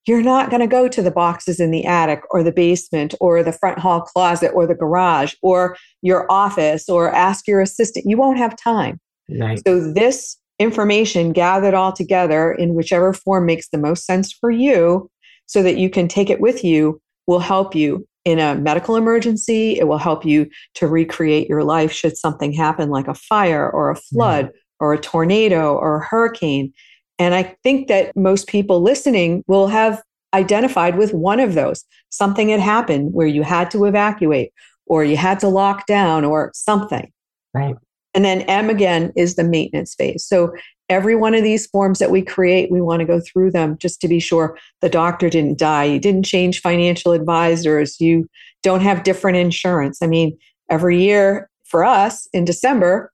you're 0.07 0.23
not 0.23 0.51
going 0.51 0.61
to 0.61 0.67
go 0.67 0.89
to 0.89 1.03
the 1.03 1.11
boxes 1.11 1.61
in 1.61 1.71
the 1.71 1.85
attic 1.85 2.23
or 2.31 2.43
the 2.43 2.53
basement 2.53 3.15
or 3.21 3.43
the 3.43 3.53
front 3.53 3.79
hall 3.79 4.03
closet 4.03 4.51
or 4.55 4.67
the 4.67 4.75
garage 4.75 5.35
or 5.43 5.77
your 6.03 6.31
office 6.31 6.89
or 6.89 7.11
ask 7.11 7.47
your 7.47 7.61
assistant. 7.61 8.07
You 8.09 8.17
won't 8.17 8.39
have 8.39 8.57
time. 8.57 9.01
Nice. 9.29 9.63
So, 9.67 9.93
this 9.93 10.37
information 10.59 11.33
gathered 11.33 11.75
all 11.75 11.93
together 11.93 12.53
in 12.53 12.75
whichever 12.75 13.13
form 13.13 13.47
makes 13.47 13.69
the 13.69 13.79
most 13.79 14.07
sense 14.07 14.33
for 14.33 14.51
you 14.51 15.11
so 15.47 15.63
that 15.63 15.79
you 15.79 15.91
can 15.91 16.09
take 16.09 16.31
it 16.31 16.41
with 16.41 16.65
you 16.65 17.01
will 17.27 17.41
help 17.41 17.75
you 17.75 18.07
in 18.25 18.39
a 18.39 18.55
medical 18.55 18.97
emergency. 18.97 19.79
It 19.79 19.89
will 19.89 19.99
help 19.99 20.25
you 20.25 20.49
to 20.75 20.87
recreate 20.87 21.49
your 21.49 21.65
life 21.65 21.93
should 21.93 22.17
something 22.17 22.53
happen 22.53 22.91
like 22.91 23.09
a 23.09 23.15
fire 23.15 23.71
or 23.71 23.91
a 23.91 23.97
flood 23.97 24.47
mm. 24.47 24.53
or 24.81 24.95
a 24.95 25.01
tornado 25.01 25.75
or 25.75 25.97
a 25.97 26.05
hurricane. 26.05 26.73
And 27.18 27.35
I 27.35 27.56
think 27.62 27.88
that 27.88 28.16
most 28.16 28.49
people 28.49 28.80
listening 28.80 29.44
will 29.47 29.68
have 29.68 30.02
identified 30.33 30.99
with 30.99 31.14
one 31.14 31.40
of 31.40 31.54
those. 31.54 31.85
Something 32.11 32.49
had 32.49 32.61
happened 32.61 33.12
where 33.12 33.26
you 33.26 33.42
had 33.42 33.71
to 33.71 33.85
evacuate 33.85 34.52
or 34.87 35.04
you 35.04 35.16
had 35.16 35.40
to 35.40 35.49
lock 35.49 35.87
down 35.87 36.25
or 36.25 36.50
something. 36.54 37.11
Right. 37.54 37.76
And 38.14 38.25
then 38.25 38.42
M 38.42 38.71
again 38.71 39.12
is 39.16 39.37
the 39.37 39.44
maintenance 39.44 39.94
phase. 39.94 40.25
So 40.25 40.54
every 40.88 41.16
one 41.16 41.35
of 41.35 41.42
these 41.42 41.66
forms 41.66 41.99
that 41.99 42.11
we 42.11 42.23
create, 42.23 42.71
we 42.71 42.80
want 42.80 43.00
to 43.00 43.06
go 43.06 43.21
through 43.21 43.50
them 43.50 43.78
just 43.78 44.00
to 44.00 44.09
be 44.09 44.21
sure 44.21 44.59
the 44.80 44.88
doctor 44.88 45.30
didn't 45.30 45.59
die, 45.59 45.85
you 45.85 45.99
didn't 45.99 46.25
change 46.25 46.61
financial 46.61 47.12
advisors, 47.12 48.00
you 48.00 48.28
don't 48.62 48.83
have 48.83 49.02
different 49.02 49.37
insurance. 49.37 50.00
I 50.02 50.06
mean, 50.06 50.37
every 50.71 51.02
year 51.02 51.49
for 51.64 51.85
us 51.85 52.28
in 52.33 52.44
December, 52.44 53.12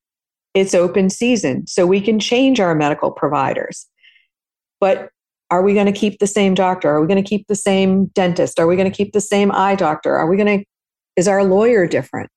it's 0.55 0.75
open 0.75 1.11
season. 1.11 1.67
So 1.67 1.87
we 1.87 2.01
can 2.01 2.19
change 2.19 2.61
our 2.61 2.75
medical 2.75 3.11
providers. 3.11 3.87
But 4.81 5.11
are 5.51 5.63
we 5.63 5.75
going 5.75 5.87
to 5.87 5.93
keep 5.93 6.19
the 6.19 6.27
same 6.27 6.55
doctor? 6.55 6.89
Are 6.89 7.01
we 7.01 7.07
going 7.07 7.23
to 7.23 7.29
keep 7.29 7.47
the 7.49 7.57
same 7.57 8.07
dentist? 8.07 8.59
Are 8.59 8.67
we 8.67 8.77
going 8.77 8.91
to 8.91 8.97
keep 8.97 9.13
the 9.13 9.21
same 9.21 9.53
eye 9.53 9.75
doctor? 9.75 10.15
Are 10.15 10.29
we 10.29 10.37
going 10.37 10.61
to, 10.61 10.65
is 11.17 11.29
our 11.29 11.45
lawyer 11.45 11.87
different? 11.87 12.31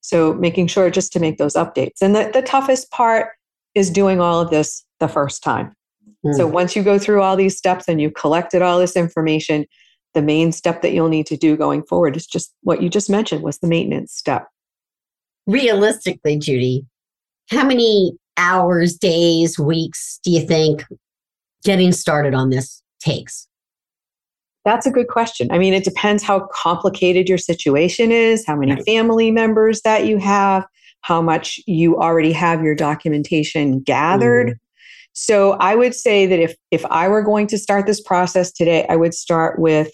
So 0.00 0.34
making 0.34 0.68
sure 0.68 0.90
just 0.90 1.12
to 1.12 1.20
make 1.20 1.38
those 1.38 1.54
updates. 1.54 2.00
And 2.00 2.16
the, 2.16 2.30
the 2.32 2.42
toughest 2.42 2.90
part 2.90 3.28
is 3.74 3.90
doing 3.90 4.20
all 4.20 4.40
of 4.40 4.50
this 4.50 4.84
the 4.98 5.08
first 5.08 5.42
time. 5.42 5.72
Mm. 6.24 6.34
So 6.34 6.46
once 6.46 6.74
you 6.74 6.82
go 6.82 6.98
through 6.98 7.22
all 7.22 7.36
these 7.36 7.56
steps 7.56 7.86
and 7.86 8.00
you've 8.00 8.14
collected 8.14 8.62
all 8.62 8.78
this 8.78 8.96
information, 8.96 9.66
the 10.14 10.22
main 10.22 10.52
step 10.52 10.82
that 10.82 10.92
you'll 10.92 11.08
need 11.08 11.26
to 11.26 11.36
do 11.36 11.56
going 11.56 11.82
forward 11.82 12.16
is 12.16 12.26
just 12.26 12.54
what 12.62 12.82
you 12.82 12.88
just 12.88 13.10
mentioned 13.10 13.42
was 13.42 13.58
the 13.58 13.68
maintenance 13.68 14.14
step. 14.14 14.48
Realistically, 15.46 16.38
Judy, 16.38 16.86
how 17.50 17.64
many 17.64 18.12
hours, 18.36 18.96
days, 18.96 19.58
weeks 19.58 20.18
do 20.24 20.30
you 20.30 20.46
think 20.46 20.84
getting 21.64 21.92
started 21.92 22.34
on 22.34 22.50
this 22.50 22.82
takes? 23.00 23.46
That's 24.64 24.86
a 24.86 24.90
good 24.90 25.08
question. 25.08 25.50
I 25.50 25.58
mean, 25.58 25.72
it 25.72 25.84
depends 25.84 26.22
how 26.22 26.48
complicated 26.52 27.28
your 27.28 27.38
situation 27.38 28.12
is, 28.12 28.44
how 28.46 28.56
many 28.56 28.74
right. 28.74 28.84
family 28.84 29.30
members 29.30 29.80
that 29.82 30.06
you 30.06 30.18
have, 30.18 30.66
how 31.00 31.22
much 31.22 31.60
you 31.66 31.96
already 31.96 32.32
have 32.32 32.62
your 32.62 32.74
documentation 32.74 33.80
gathered. 33.80 34.48
Mm. 34.48 34.54
So 35.14 35.52
I 35.52 35.74
would 35.74 35.94
say 35.94 36.26
that 36.26 36.38
if 36.38 36.54
if 36.70 36.84
I 36.86 37.08
were 37.08 37.22
going 37.22 37.46
to 37.48 37.58
start 37.58 37.86
this 37.86 38.00
process 38.00 38.52
today, 38.52 38.86
I 38.88 38.96
would 38.96 39.14
start 39.14 39.58
with 39.58 39.92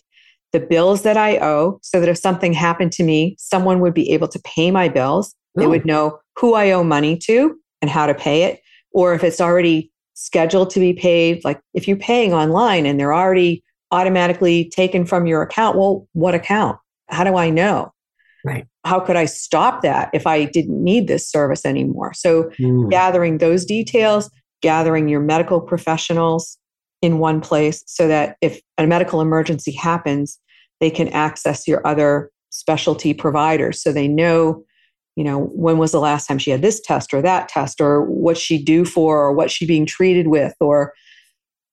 the 0.52 0.60
bills 0.60 1.02
that 1.02 1.16
I 1.16 1.38
owe 1.38 1.78
so 1.82 2.00
that 2.00 2.08
if 2.08 2.18
something 2.18 2.52
happened 2.52 2.92
to 2.92 3.04
me, 3.04 3.36
someone 3.38 3.80
would 3.80 3.94
be 3.94 4.10
able 4.12 4.28
to 4.28 4.40
pay 4.40 4.70
my 4.70 4.88
bills. 4.88 5.34
Ooh. 5.56 5.60
They 5.60 5.66
would 5.66 5.86
know 5.86 6.18
who 6.36 6.54
I 6.54 6.72
owe 6.72 6.84
money 6.84 7.16
to 7.24 7.56
and 7.80 7.90
how 7.90 8.06
to 8.06 8.14
pay 8.14 8.42
it. 8.42 8.60
Or 8.92 9.14
if 9.14 9.24
it's 9.24 9.40
already 9.40 9.90
scheduled 10.14 10.70
to 10.70 10.80
be 10.80 10.92
paid, 10.92 11.44
like 11.44 11.60
if 11.74 11.86
you're 11.86 11.96
paying 11.96 12.32
online 12.32 12.86
and 12.86 12.98
they're 12.98 13.14
already 13.14 13.62
automatically 13.90 14.70
taken 14.70 15.04
from 15.04 15.26
your 15.26 15.42
account, 15.42 15.76
well, 15.76 16.08
what 16.12 16.34
account? 16.34 16.78
How 17.08 17.24
do 17.24 17.36
I 17.36 17.50
know? 17.50 17.92
Right. 18.44 18.66
How 18.84 19.00
could 19.00 19.16
I 19.16 19.24
stop 19.24 19.82
that 19.82 20.10
if 20.12 20.26
I 20.26 20.44
didn't 20.44 20.82
need 20.82 21.08
this 21.08 21.28
service 21.28 21.64
anymore? 21.64 22.12
So, 22.12 22.50
mm. 22.58 22.90
gathering 22.90 23.38
those 23.38 23.64
details, 23.64 24.30
gathering 24.60 25.08
your 25.08 25.20
medical 25.20 25.60
professionals 25.60 26.58
in 27.00 27.18
one 27.18 27.40
place 27.40 27.82
so 27.86 28.08
that 28.08 28.36
if 28.40 28.60
a 28.78 28.86
medical 28.86 29.20
emergency 29.20 29.72
happens, 29.72 30.38
they 30.80 30.90
can 30.90 31.08
access 31.08 31.68
your 31.68 31.86
other 31.86 32.30
specialty 32.50 33.12
providers 33.14 33.82
so 33.82 33.92
they 33.92 34.08
know 34.08 34.64
you 35.16 35.24
know 35.24 35.44
when 35.52 35.78
was 35.78 35.92
the 35.92 36.00
last 36.00 36.26
time 36.26 36.38
she 36.38 36.50
had 36.50 36.62
this 36.62 36.80
test 36.80 37.14
or 37.14 37.22
that 37.22 37.48
test 37.48 37.80
or 37.80 38.04
what 38.04 38.36
she 38.36 38.62
due 38.62 38.84
for 38.84 39.20
or 39.20 39.32
what 39.32 39.50
she 39.50 39.66
being 39.66 39.86
treated 39.86 40.28
with 40.28 40.54
or 40.60 40.92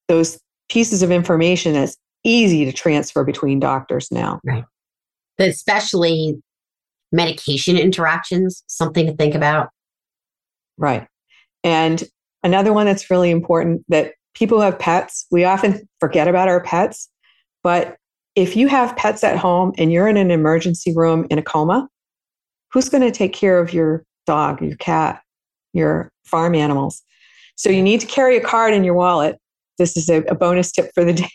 those 0.07 0.39
pieces 0.69 1.01
of 1.01 1.11
information 1.11 1.73
that's 1.73 1.97
easy 2.23 2.65
to 2.65 2.71
transfer 2.71 3.23
between 3.23 3.59
doctors 3.59 4.11
now. 4.11 4.39
Right. 4.43 4.63
Especially 5.39 6.35
medication 7.11 7.77
interactions 7.77 8.63
something 8.67 9.05
to 9.07 9.13
think 9.13 9.35
about. 9.35 9.69
Right. 10.77 11.07
And 11.63 12.03
another 12.43 12.73
one 12.73 12.85
that's 12.85 13.09
really 13.09 13.31
important 13.31 13.83
that 13.89 14.13
people 14.33 14.59
who 14.59 14.63
have 14.63 14.79
pets 14.79 15.25
we 15.31 15.43
often 15.43 15.87
forget 15.99 16.27
about 16.27 16.47
our 16.47 16.61
pets 16.61 17.09
but 17.63 17.97
if 18.35 18.55
you 18.55 18.67
have 18.67 18.95
pets 18.95 19.23
at 19.23 19.37
home 19.37 19.73
and 19.77 19.91
you're 19.91 20.07
in 20.07 20.17
an 20.17 20.31
emergency 20.31 20.93
room 20.95 21.27
in 21.29 21.37
a 21.37 21.43
coma, 21.43 21.87
who's 22.71 22.89
going 22.89 23.03
to 23.03 23.11
take 23.11 23.33
care 23.33 23.59
of 23.59 23.73
your 23.73 24.03
dog, 24.25 24.61
your 24.61 24.75
cat, 24.77 25.21
your 25.73 26.11
farm 26.25 26.55
animals? 26.55 27.01
So 27.55 27.69
you 27.69 27.81
need 27.81 27.99
to 28.01 28.07
carry 28.07 28.37
a 28.37 28.41
card 28.41 28.73
in 28.73 28.83
your 28.83 28.93
wallet. 28.93 29.37
This 29.77 29.97
is 29.97 30.09
a, 30.09 30.17
a 30.23 30.35
bonus 30.35 30.71
tip 30.71 30.91
for 30.93 31.03
the 31.03 31.13
day. 31.13 31.29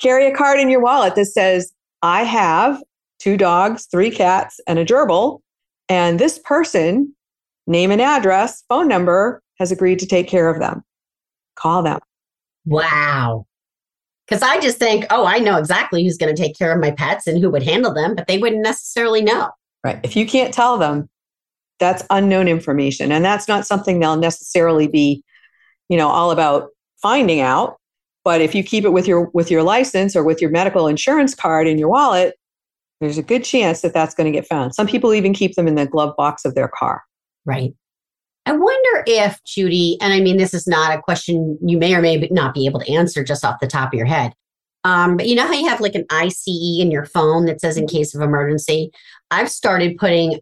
carry 0.00 0.26
a 0.26 0.34
card 0.34 0.60
in 0.60 0.70
your 0.70 0.80
wallet 0.80 1.14
that 1.14 1.26
says, 1.26 1.72
I 2.02 2.24
have 2.24 2.82
two 3.18 3.36
dogs, 3.36 3.86
three 3.90 4.10
cats, 4.10 4.60
and 4.66 4.78
a 4.78 4.84
gerbil. 4.84 5.40
And 5.88 6.18
this 6.18 6.38
person, 6.38 7.14
name 7.66 7.90
and 7.90 8.00
address, 8.00 8.64
phone 8.68 8.88
number, 8.88 9.42
has 9.58 9.70
agreed 9.70 9.98
to 9.98 10.06
take 10.06 10.28
care 10.28 10.48
of 10.48 10.58
them. 10.58 10.82
Call 11.56 11.82
them. 11.82 12.00
Wow. 12.64 13.46
Because 14.26 14.42
I 14.42 14.60
just 14.60 14.78
think, 14.78 15.04
oh, 15.10 15.26
I 15.26 15.38
know 15.38 15.58
exactly 15.58 16.04
who's 16.04 16.16
going 16.16 16.34
to 16.34 16.40
take 16.40 16.56
care 16.56 16.72
of 16.72 16.80
my 16.80 16.92
pets 16.92 17.26
and 17.26 17.42
who 17.42 17.50
would 17.50 17.62
handle 17.62 17.92
them, 17.92 18.14
but 18.14 18.26
they 18.26 18.38
wouldn't 18.38 18.62
necessarily 18.62 19.22
know. 19.22 19.50
Right. 19.84 20.00
If 20.02 20.16
you 20.16 20.26
can't 20.26 20.52
tell 20.52 20.78
them, 20.78 21.08
that's 21.78 22.04
unknown 22.10 22.46
information. 22.46 23.10
And 23.10 23.24
that's 23.24 23.48
not 23.48 23.66
something 23.66 23.98
they'll 23.98 24.16
necessarily 24.16 24.86
be, 24.86 25.24
you 25.88 25.96
know, 25.96 26.08
all 26.08 26.30
about 26.30 26.68
finding 27.00 27.40
out. 27.40 27.76
But 28.22 28.42
if 28.42 28.54
you 28.54 28.62
keep 28.62 28.84
it 28.84 28.90
with 28.90 29.08
your 29.08 29.30
with 29.32 29.50
your 29.50 29.62
license 29.62 30.14
or 30.14 30.22
with 30.22 30.42
your 30.42 30.50
medical 30.50 30.86
insurance 30.86 31.34
card 31.34 31.66
in 31.66 31.78
your 31.78 31.88
wallet, 31.88 32.34
there's 33.00 33.16
a 33.16 33.22
good 33.22 33.44
chance 33.44 33.80
that 33.80 33.94
that's 33.94 34.14
going 34.14 34.30
to 34.30 34.38
get 34.38 34.46
found. 34.46 34.74
Some 34.74 34.86
people 34.86 35.14
even 35.14 35.32
keep 35.32 35.54
them 35.54 35.66
in 35.66 35.74
the 35.74 35.86
glove 35.86 36.14
box 36.16 36.44
of 36.44 36.54
their 36.54 36.68
car. 36.68 37.02
Right. 37.46 37.74
I 38.46 38.52
wonder 38.52 39.04
if, 39.06 39.42
Judy, 39.44 39.96
and 40.00 40.12
I 40.12 40.20
mean, 40.20 40.36
this 40.36 40.52
is 40.52 40.66
not 40.66 40.96
a 40.96 41.00
question 41.00 41.58
you 41.62 41.78
may 41.78 41.94
or 41.94 42.02
may 42.02 42.16
not 42.30 42.54
be 42.54 42.66
able 42.66 42.80
to 42.80 42.92
answer 42.92 43.24
just 43.24 43.44
off 43.44 43.60
the 43.60 43.66
top 43.66 43.92
of 43.92 43.96
your 43.96 44.06
head. 44.06 44.32
Um, 44.84 45.16
but 45.16 45.26
you 45.26 45.34
know 45.34 45.46
how 45.46 45.52
you 45.52 45.68
have 45.68 45.80
like 45.80 45.94
an 45.94 46.06
ICE 46.10 46.78
in 46.80 46.90
your 46.90 47.04
phone 47.04 47.44
that 47.46 47.60
says 47.60 47.76
in 47.76 47.84
mm-hmm. 47.84 47.96
case 47.96 48.14
of 48.14 48.22
emergency? 48.22 48.90
I've 49.30 49.50
started 49.50 49.96
putting 49.98 50.40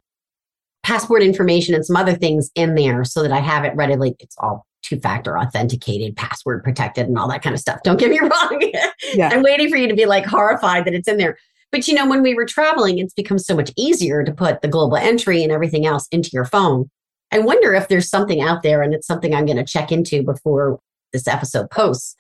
passport 0.82 1.22
information 1.22 1.74
and 1.74 1.84
some 1.84 1.96
other 1.96 2.14
things 2.14 2.50
in 2.54 2.74
there 2.74 3.04
so 3.04 3.22
that 3.22 3.32
I 3.32 3.40
have 3.40 3.64
it 3.64 3.74
readily. 3.76 4.16
It's 4.20 4.36
all 4.38 4.66
two 4.82 4.98
factor 4.98 5.38
authenticated, 5.38 6.16
password 6.16 6.64
protected, 6.64 7.06
and 7.06 7.18
all 7.18 7.28
that 7.28 7.42
kind 7.42 7.54
of 7.54 7.60
stuff. 7.60 7.82
Don't 7.82 7.98
get 7.98 8.10
me 8.10 8.18
wrong. 8.22 8.72
Yeah. 9.12 9.28
I'm 9.28 9.42
waiting 9.42 9.68
for 9.68 9.76
you 9.76 9.88
to 9.88 9.94
be 9.94 10.06
like 10.06 10.24
horrified 10.24 10.84
that 10.86 10.94
it's 10.94 11.08
in 11.08 11.18
there. 11.18 11.36
But 11.70 11.86
you 11.86 11.94
know, 11.94 12.08
when 12.08 12.22
we 12.22 12.34
were 12.34 12.46
traveling, 12.46 12.98
it's 12.98 13.12
become 13.12 13.38
so 13.38 13.54
much 13.54 13.70
easier 13.76 14.24
to 14.24 14.32
put 14.32 14.62
the 14.62 14.68
global 14.68 14.96
entry 14.96 15.42
and 15.42 15.52
everything 15.52 15.84
else 15.84 16.08
into 16.10 16.30
your 16.32 16.46
phone. 16.46 16.90
I 17.30 17.40
wonder 17.40 17.74
if 17.74 17.88
there's 17.88 18.08
something 18.08 18.40
out 18.40 18.62
there, 18.62 18.80
and 18.80 18.94
it's 18.94 19.06
something 19.06 19.34
I'm 19.34 19.44
going 19.44 19.58
to 19.58 19.64
check 19.64 19.92
into 19.92 20.22
before 20.22 20.80
this 21.12 21.28
episode 21.28 21.70
posts. 21.70 22.16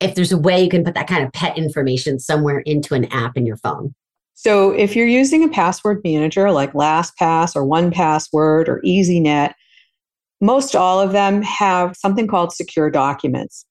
If 0.00 0.14
there's 0.14 0.32
a 0.32 0.38
way 0.38 0.64
you 0.64 0.70
can 0.70 0.82
put 0.82 0.94
that 0.94 1.06
kind 1.06 1.24
of 1.24 1.32
pet 1.32 1.56
information 1.56 2.18
somewhere 2.18 2.60
into 2.60 2.94
an 2.94 3.04
app 3.06 3.36
in 3.36 3.46
your 3.46 3.58
phone. 3.58 3.94
So, 4.42 4.70
if 4.70 4.96
you're 4.96 5.06
using 5.06 5.44
a 5.44 5.50
password 5.50 6.00
manager 6.02 6.50
like 6.50 6.72
LastPass 6.72 7.54
or 7.54 7.66
1Password 7.66 8.68
or 8.68 8.80
EasyNet, 8.80 9.52
most 10.40 10.74
all 10.74 10.98
of 10.98 11.12
them 11.12 11.42
have 11.42 11.94
something 11.94 12.26
called 12.26 12.50
secure 12.50 12.88
documents. 12.88 13.66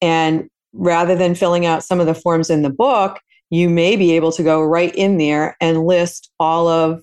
And 0.00 0.48
rather 0.72 1.16
than 1.16 1.34
filling 1.34 1.66
out 1.66 1.82
some 1.82 1.98
of 1.98 2.06
the 2.06 2.14
forms 2.14 2.48
in 2.48 2.62
the 2.62 2.70
book, 2.70 3.18
you 3.50 3.68
may 3.68 3.96
be 3.96 4.12
able 4.12 4.30
to 4.30 4.44
go 4.44 4.62
right 4.62 4.94
in 4.94 5.18
there 5.18 5.56
and 5.60 5.84
list 5.84 6.30
all 6.38 6.68
of, 6.68 7.02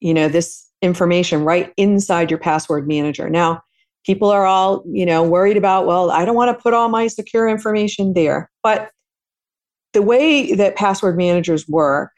you 0.00 0.12
know, 0.12 0.26
this 0.26 0.68
information 0.82 1.44
right 1.44 1.72
inside 1.76 2.28
your 2.28 2.40
password 2.40 2.88
manager. 2.88 3.30
Now, 3.30 3.62
people 4.04 4.30
are 4.30 4.46
all, 4.46 4.82
you 4.90 5.06
know, 5.06 5.22
worried 5.22 5.56
about, 5.56 5.86
well, 5.86 6.10
I 6.10 6.24
don't 6.24 6.34
want 6.34 6.58
to 6.58 6.60
put 6.60 6.74
all 6.74 6.88
my 6.88 7.06
secure 7.06 7.48
information 7.48 8.14
there. 8.14 8.50
But 8.64 8.90
the 9.92 10.02
way 10.02 10.56
that 10.56 10.74
password 10.74 11.16
managers 11.16 11.68
work, 11.68 12.10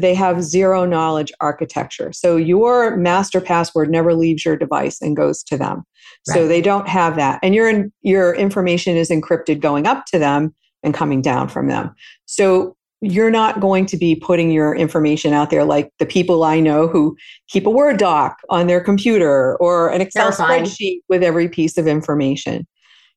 they 0.00 0.14
have 0.14 0.42
zero 0.42 0.84
knowledge 0.84 1.32
architecture. 1.40 2.12
So 2.12 2.36
your 2.36 2.96
master 2.96 3.40
password 3.40 3.90
never 3.90 4.14
leaves 4.14 4.44
your 4.44 4.56
device 4.56 5.00
and 5.00 5.16
goes 5.16 5.42
to 5.44 5.56
them. 5.56 5.84
Right. 6.28 6.34
So 6.34 6.48
they 6.48 6.60
don't 6.60 6.88
have 6.88 7.16
that. 7.16 7.40
And 7.42 7.54
your 7.54 7.86
your 8.02 8.34
information 8.34 8.96
is 8.96 9.10
encrypted 9.10 9.60
going 9.60 9.86
up 9.86 10.06
to 10.06 10.18
them 10.18 10.54
and 10.82 10.94
coming 10.94 11.22
down 11.22 11.48
from 11.48 11.68
them. 11.68 11.94
So 12.26 12.76
you're 13.02 13.30
not 13.30 13.60
going 13.60 13.86
to 13.86 13.96
be 13.96 14.14
putting 14.14 14.50
your 14.50 14.74
information 14.74 15.32
out 15.32 15.50
there 15.50 15.64
like 15.64 15.92
the 15.98 16.06
people 16.06 16.44
I 16.44 16.60
know 16.60 16.88
who 16.88 17.16
keep 17.48 17.66
a 17.66 17.70
Word 17.70 17.98
doc 17.98 18.38
on 18.48 18.66
their 18.66 18.80
computer 18.80 19.56
or 19.56 19.90
an 19.90 20.00
Excel 20.00 20.32
spreadsheet 20.32 21.00
with 21.08 21.22
every 21.22 21.48
piece 21.48 21.76
of 21.76 21.86
information. 21.86 22.66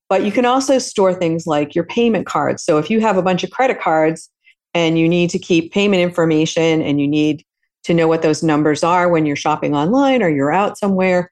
But 0.10 0.24
you 0.24 0.32
can 0.32 0.46
also 0.46 0.80
store 0.80 1.14
things 1.14 1.46
like 1.48 1.76
your 1.76 1.86
payment 1.86 2.26
cards. 2.26 2.64
So 2.64 2.78
if 2.78 2.90
you 2.90 3.00
have 3.00 3.18
a 3.18 3.22
bunch 3.22 3.44
of 3.44 3.52
credit 3.52 3.80
cards 3.80 4.30
and 4.74 4.98
you 4.98 5.08
need 5.10 5.30
to 5.32 5.40
keep 5.40 5.72
payment 5.72 6.02
information 6.02 6.82
and 6.82 7.02
you 7.02 7.08
need 7.08 7.44
to 7.84 7.94
know 7.94 8.08
what 8.08 8.22
those 8.22 8.44
numbers 8.44 8.84
are 8.84 9.10
when 9.10 9.26
you're 9.26 9.36
shopping 9.36 9.76
online 9.76 10.22
or 10.22 10.30
you're 10.30 10.52
out 10.52 10.78
somewhere, 10.78 11.32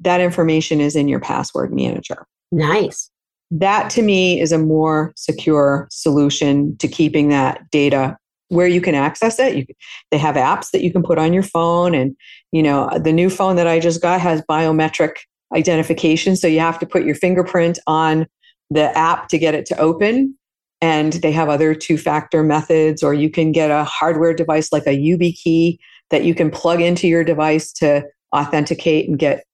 that 0.00 0.20
information 0.20 0.80
is 0.80 0.96
in 0.96 1.06
your 1.06 1.20
password 1.20 1.72
manager. 1.72 2.26
Nice 2.50 3.10
that 3.52 3.90
to 3.90 4.02
me 4.02 4.40
is 4.40 4.50
a 4.50 4.58
more 4.58 5.12
secure 5.14 5.86
solution 5.90 6.76
to 6.78 6.88
keeping 6.88 7.28
that 7.28 7.70
data 7.70 8.16
where 8.48 8.66
you 8.66 8.80
can 8.80 8.94
access 8.94 9.38
it. 9.38 9.54
You, 9.54 9.66
they 10.10 10.18
have 10.18 10.36
apps 10.36 10.70
that 10.70 10.82
you 10.82 10.90
can 10.90 11.02
put 11.02 11.18
on 11.18 11.32
your 11.32 11.42
phone, 11.42 11.94
and 11.94 12.16
you 12.50 12.62
know 12.62 12.90
the 12.98 13.12
new 13.12 13.28
phone 13.28 13.56
that 13.56 13.66
I 13.66 13.78
just 13.78 14.00
got 14.00 14.20
has 14.20 14.42
biometric 14.50 15.16
identification. 15.54 16.34
So 16.34 16.46
you 16.46 16.60
have 16.60 16.78
to 16.78 16.86
put 16.86 17.04
your 17.04 17.14
fingerprint 17.14 17.78
on 17.86 18.26
the 18.70 18.96
app 18.96 19.28
to 19.28 19.38
get 19.38 19.54
it 19.54 19.66
to 19.66 19.78
open. 19.78 20.36
And 20.82 21.14
they 21.14 21.32
have 21.32 21.48
other 21.48 21.74
two 21.74 21.96
factor 21.96 22.42
methods, 22.42 23.02
or 23.02 23.14
you 23.14 23.30
can 23.30 23.52
get 23.52 23.70
a 23.70 23.84
hardware 23.84 24.34
device 24.34 24.72
like 24.72 24.86
a 24.86 24.90
YubiKey 24.90 25.78
that 26.10 26.24
you 26.24 26.34
can 26.34 26.50
plug 26.50 26.82
into 26.82 27.08
your 27.08 27.24
device 27.24 27.72
to 27.74 28.04
authenticate 28.34 29.08
and 29.08 29.18
get 29.18 29.44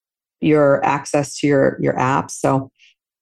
your 0.40 0.84
access 0.84 1.38
to 1.38 1.46
your, 1.46 1.76
your 1.80 1.94
apps. 1.94 2.30
So 2.32 2.70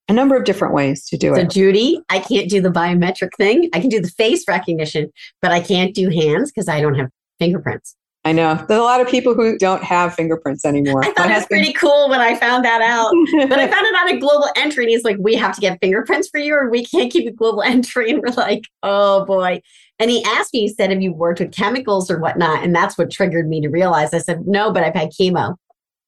a 0.09 0.12
number 0.12 0.37
of 0.37 0.45
different 0.45 0.73
ways 0.73 1.05
to 1.09 1.16
do 1.16 1.35
so, 1.35 1.40
it. 1.40 1.42
So, 1.42 1.49
Judy, 1.49 2.01
I 2.09 2.21
can't 2.21 2.49
do 2.49 2.61
the 2.61 2.71
biometric 2.71 3.31
thing. 3.37 3.69
I 3.75 3.81
can 3.81 3.90
do 3.90 4.01
the 4.01 4.11
face 4.11 4.45
recognition, 4.47 5.11
but 5.42 5.51
I 5.51 5.61
can't 5.61 5.95
do 5.95 6.09
hands 6.09 6.53
because 6.53 6.69
I 6.69 6.81
don't 6.81 6.95
have 6.95 7.11
fingerprints. 7.38 7.97
I 8.27 8.33
know. 8.33 8.57
There's 8.57 8.81
a 8.81 8.83
lot 8.83 9.01
of 9.01 9.07
people 9.07 9.35
who 9.35 9.57
don't 9.57 9.85
have 9.85 10.12
fingerprints 10.12 10.65
anymore. 10.65 11.05
I 11.05 11.12
thought 11.12 11.19
My 11.19 11.25
it 11.27 11.29
was 11.29 11.35
husband... 11.43 11.61
pretty 11.61 11.73
cool 11.75 12.09
when 12.11 12.21
I 12.21 12.35
found 12.35 12.65
that 12.65 12.83
out. 12.83 13.12
but 13.49 13.57
I 13.57 13.69
found 13.69 13.87
it 13.87 13.95
on 13.95 14.09
a 14.09 14.19
global 14.19 14.49
entry 14.57 14.83
and 14.83 14.91
he's 14.91 15.05
like, 15.05 15.17
we 15.21 15.37
have 15.37 15.55
to 15.55 15.61
get 15.61 15.79
fingerprints 15.81 16.29
for 16.29 16.41
you 16.41 16.53
or 16.53 16.69
we 16.69 16.85
can't 16.85 17.12
keep 17.12 17.29
a 17.29 17.31
global 17.31 17.62
entry. 17.65 18.11
And 18.11 18.21
we're 18.21 18.35
like, 18.35 18.65
oh 18.83 19.25
boy. 19.27 19.62
And 20.01 20.11
he 20.11 20.25
asked 20.25 20.53
me, 20.53 20.62
he 20.62 20.69
said, 20.69 20.91
have 20.91 21.01
you 21.01 21.12
worked 21.12 21.39
with 21.39 21.53
chemicals 21.53 22.11
or 22.11 22.19
whatnot? 22.19 22.65
And 22.65 22.75
that's 22.75 22.99
what 22.99 23.12
triggered 23.12 23.49
me 23.49 23.61
to 23.61 23.69
realize. 23.69 24.12
I 24.12 24.19
said, 24.19 24.45
no, 24.45 24.73
but 24.73 24.83
I've 24.83 24.97
had 24.97 25.12
chemo. 25.12 25.55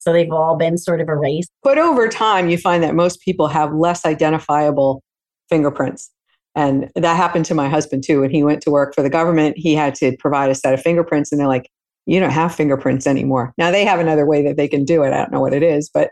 So 0.00 0.12
they've 0.12 0.32
all 0.32 0.56
been 0.56 0.76
sort 0.76 1.00
of 1.00 1.08
erased. 1.08 1.52
But 1.62 1.78
over 1.78 2.08
time, 2.08 2.48
you 2.48 2.58
find 2.58 2.82
that 2.82 2.96
most 2.96 3.20
people 3.20 3.46
have 3.46 3.72
less 3.72 4.04
identifiable 4.04 5.04
fingerprints. 5.48 6.10
And 6.56 6.90
that 6.96 7.14
happened 7.14 7.44
to 7.44 7.54
my 7.54 7.68
husband 7.68 8.02
too. 8.02 8.22
When 8.22 8.30
he 8.30 8.42
went 8.42 8.60
to 8.62 8.72
work 8.72 8.92
for 8.92 9.02
the 9.02 9.10
government, 9.10 9.56
he 9.56 9.76
had 9.76 9.94
to 9.96 10.16
provide 10.18 10.50
a 10.50 10.56
set 10.56 10.74
of 10.74 10.82
fingerprints. 10.82 11.30
And 11.30 11.40
they're 11.40 11.46
like, 11.46 11.70
you 12.08 12.18
don't 12.18 12.30
have 12.30 12.54
fingerprints 12.54 13.06
anymore. 13.06 13.52
Now 13.58 13.70
they 13.70 13.84
have 13.84 14.00
another 14.00 14.24
way 14.24 14.42
that 14.42 14.56
they 14.56 14.66
can 14.66 14.86
do 14.86 15.02
it. 15.02 15.12
I 15.12 15.18
don't 15.18 15.30
know 15.30 15.40
what 15.40 15.52
it 15.52 15.62
is, 15.62 15.90
but 15.92 16.10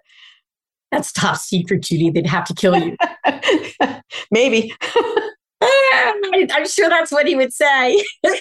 that's 0.93 1.11
top 1.11 1.39
secret, 1.39 1.85
Judy. 1.85 2.11
They'd 2.11 2.27
have 2.27 2.45
to 2.45 2.55
kill 2.55 2.77
you. 2.77 2.97
Maybe. 4.31 4.75
I'm 5.63 6.69
sure 6.69 6.91
that's 6.91 7.11
what 7.11 7.27
he 7.27 7.35
would 7.35 7.53
say. 7.53 8.05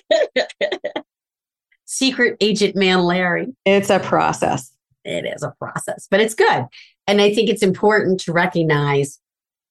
secret 1.85 2.35
agent 2.41 2.75
man 2.75 3.03
Larry. 3.03 3.47
It's 3.63 3.89
a 3.89 3.99
process. 3.99 4.73
It 5.05 5.25
is 5.25 5.41
a 5.41 5.53
process, 5.57 6.09
but 6.11 6.19
it's 6.19 6.35
good. 6.35 6.65
And 7.07 7.21
I 7.21 7.33
think 7.33 7.49
it's 7.49 7.63
important 7.63 8.19
to 8.21 8.33
recognize 8.33 9.17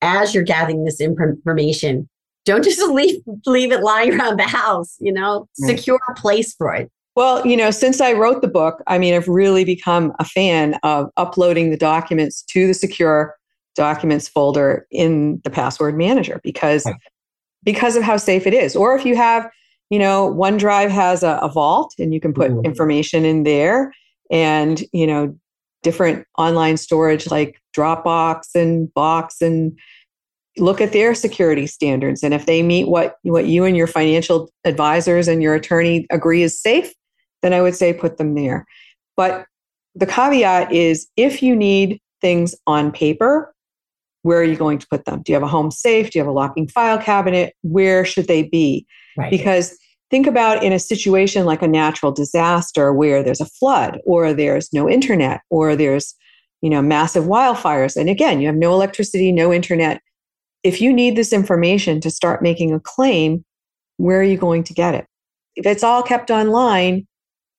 as 0.00 0.34
you're 0.34 0.42
gathering 0.42 0.84
this 0.84 1.02
information, 1.02 2.08
don't 2.46 2.64
just 2.64 2.80
leave 2.80 3.20
leave 3.44 3.72
it 3.72 3.82
lying 3.82 4.18
around 4.18 4.38
the 4.38 4.44
house, 4.44 4.96
you 5.00 5.12
know, 5.12 5.48
secure 5.54 6.00
a 6.08 6.14
place 6.14 6.54
for 6.54 6.74
it. 6.74 6.90
Well, 7.16 7.46
you 7.46 7.56
know, 7.56 7.70
since 7.70 8.00
I 8.00 8.12
wrote 8.12 8.42
the 8.42 8.48
book, 8.48 8.82
I 8.86 8.98
mean, 8.98 9.14
I've 9.14 9.28
really 9.28 9.64
become 9.64 10.12
a 10.18 10.24
fan 10.24 10.78
of 10.82 11.10
uploading 11.16 11.70
the 11.70 11.76
documents 11.76 12.42
to 12.50 12.66
the 12.66 12.74
secure 12.74 13.36
documents 13.74 14.28
folder 14.28 14.86
in 14.90 15.40
the 15.44 15.50
password 15.50 15.96
manager 15.96 16.40
because 16.42 16.88
because 17.62 17.96
of 17.96 18.02
how 18.02 18.16
safe 18.16 18.46
it 18.46 18.54
is. 18.54 18.76
Or 18.76 18.94
if 18.94 19.06
you 19.06 19.16
have, 19.16 19.48
you 19.90 19.98
know, 19.98 20.32
OneDrive 20.34 20.90
has 20.90 21.22
a, 21.22 21.38
a 21.40 21.48
vault 21.48 21.94
and 21.98 22.12
you 22.12 22.20
can 22.20 22.34
put 22.34 22.50
mm-hmm. 22.50 22.64
information 22.64 23.24
in 23.24 23.42
there 23.42 23.92
and, 24.30 24.82
you 24.92 25.06
know, 25.06 25.34
different 25.82 26.26
online 26.38 26.76
storage 26.76 27.30
like 27.30 27.60
Dropbox 27.76 28.54
and 28.54 28.92
Box 28.92 29.40
and 29.40 29.78
look 30.56 30.80
at 30.80 30.92
their 30.92 31.14
security 31.14 31.66
standards 31.66 32.22
and 32.22 32.32
if 32.32 32.46
they 32.46 32.62
meet 32.62 32.86
what 32.86 33.16
what 33.24 33.46
you 33.46 33.64
and 33.64 33.76
your 33.76 33.88
financial 33.88 34.48
advisors 34.64 35.26
and 35.26 35.42
your 35.42 35.52
attorney 35.52 36.06
agree 36.10 36.44
is 36.44 36.62
safe 36.62 36.94
then 37.44 37.52
I 37.52 37.60
would 37.60 37.76
say 37.76 37.92
put 37.92 38.16
them 38.16 38.34
there. 38.34 38.66
But 39.16 39.44
the 39.94 40.06
caveat 40.06 40.72
is 40.72 41.06
if 41.16 41.42
you 41.42 41.54
need 41.54 42.00
things 42.22 42.54
on 42.66 42.90
paper, 42.90 43.54
where 44.22 44.38
are 44.38 44.44
you 44.44 44.56
going 44.56 44.78
to 44.78 44.86
put 44.88 45.04
them? 45.04 45.20
Do 45.22 45.30
you 45.30 45.34
have 45.34 45.42
a 45.42 45.48
home 45.48 45.70
safe? 45.70 46.10
Do 46.10 46.18
you 46.18 46.24
have 46.24 46.30
a 46.30 46.32
locking 46.32 46.66
file 46.66 46.98
cabinet? 46.98 47.54
Where 47.60 48.06
should 48.06 48.26
they 48.26 48.44
be? 48.44 48.86
Right. 49.18 49.30
Because 49.30 49.76
think 50.10 50.26
about 50.26 50.64
in 50.64 50.72
a 50.72 50.78
situation 50.78 51.44
like 51.44 51.60
a 51.60 51.68
natural 51.68 52.12
disaster 52.12 52.94
where 52.94 53.22
there's 53.22 53.42
a 53.42 53.46
flood 53.46 54.00
or 54.06 54.32
there's 54.32 54.72
no 54.72 54.88
internet 54.88 55.42
or 55.50 55.76
there's 55.76 56.14
you 56.62 56.70
know 56.70 56.80
massive 56.80 57.24
wildfires 57.24 57.96
and 57.96 58.08
again 58.08 58.40
you 58.40 58.46
have 58.46 58.56
no 58.56 58.72
electricity 58.72 59.32
no 59.32 59.52
internet 59.52 60.00
if 60.62 60.80
you 60.80 60.92
need 60.92 61.16
this 61.16 61.32
information 61.32 62.00
to 62.00 62.10
start 62.10 62.42
making 62.42 62.72
a 62.72 62.80
claim 62.80 63.44
where 63.96 64.20
are 64.20 64.22
you 64.22 64.38
going 64.38 64.62
to 64.62 64.72
get 64.72 64.94
it 64.94 65.06
if 65.56 65.66
it's 65.66 65.82
all 65.82 66.02
kept 66.02 66.30
online 66.30 67.06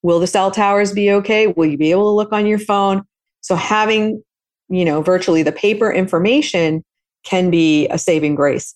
Will 0.06 0.20
the 0.20 0.28
cell 0.28 0.52
towers 0.52 0.94
be 0.94 1.12
okay? 1.12 1.48
Will 1.48 1.66
you 1.66 1.80
be 1.80 1.90
able 1.90 2.04
to 2.04 2.16
look 2.16 2.32
on 2.32 2.46
your 2.46 2.60
phone? 2.60 3.02
So 3.42 3.56
having, 3.56 4.24
you 4.70 4.86
know, 4.86 5.02
virtually 5.02 5.42
the 5.42 5.52
paper 5.52 5.92
information 5.92 6.84
can 7.24 7.50
be 7.50 7.88
a 7.88 7.98
saving 7.98 8.36
grace 8.36 8.76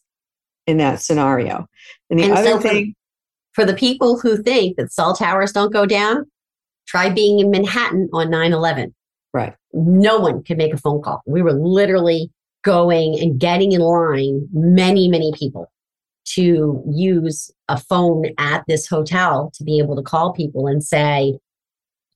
in 0.65 0.77
that 0.77 1.01
scenario. 1.01 1.67
And 2.09 2.17
the 2.17 2.23
and 2.23 2.33
other 2.33 2.49
so 2.53 2.59
thing 2.59 2.95
for, 3.53 3.61
for 3.61 3.71
the 3.71 3.77
people 3.77 4.19
who 4.19 4.41
think 4.41 4.77
that 4.77 4.91
cell 4.91 5.15
towers 5.15 5.51
don't 5.51 5.71
go 5.71 5.85
down, 5.85 6.25
try 6.87 7.11
being 7.11 7.39
in 7.39 7.51
Manhattan 7.51 8.09
on 8.11 8.29
9/11. 8.29 8.91
Right. 9.31 9.53
No 9.71 10.17
one 10.17 10.41
could 10.41 10.57
make 10.57 10.73
a 10.73 10.77
phone 10.77 10.99
call. 11.03 11.21
We 11.27 11.43
were 11.43 11.53
literally 11.53 12.31
going 12.63 13.19
and 13.19 13.39
getting 13.39 13.73
in 13.73 13.81
line, 13.81 14.49
many, 14.51 15.07
many 15.07 15.31
people 15.37 15.71
to 16.35 16.83
use 16.87 17.51
a 17.67 17.77
phone 17.77 18.25
at 18.37 18.63
this 18.67 18.87
hotel 18.87 19.51
to 19.55 19.63
be 19.63 19.79
able 19.79 19.95
to 19.95 20.01
call 20.01 20.33
people 20.33 20.67
and 20.67 20.83
say, 20.83 21.37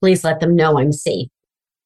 please 0.00 0.24
let 0.24 0.40
them 0.40 0.54
know 0.54 0.78
I'm 0.78 0.92
safe. 0.92 1.28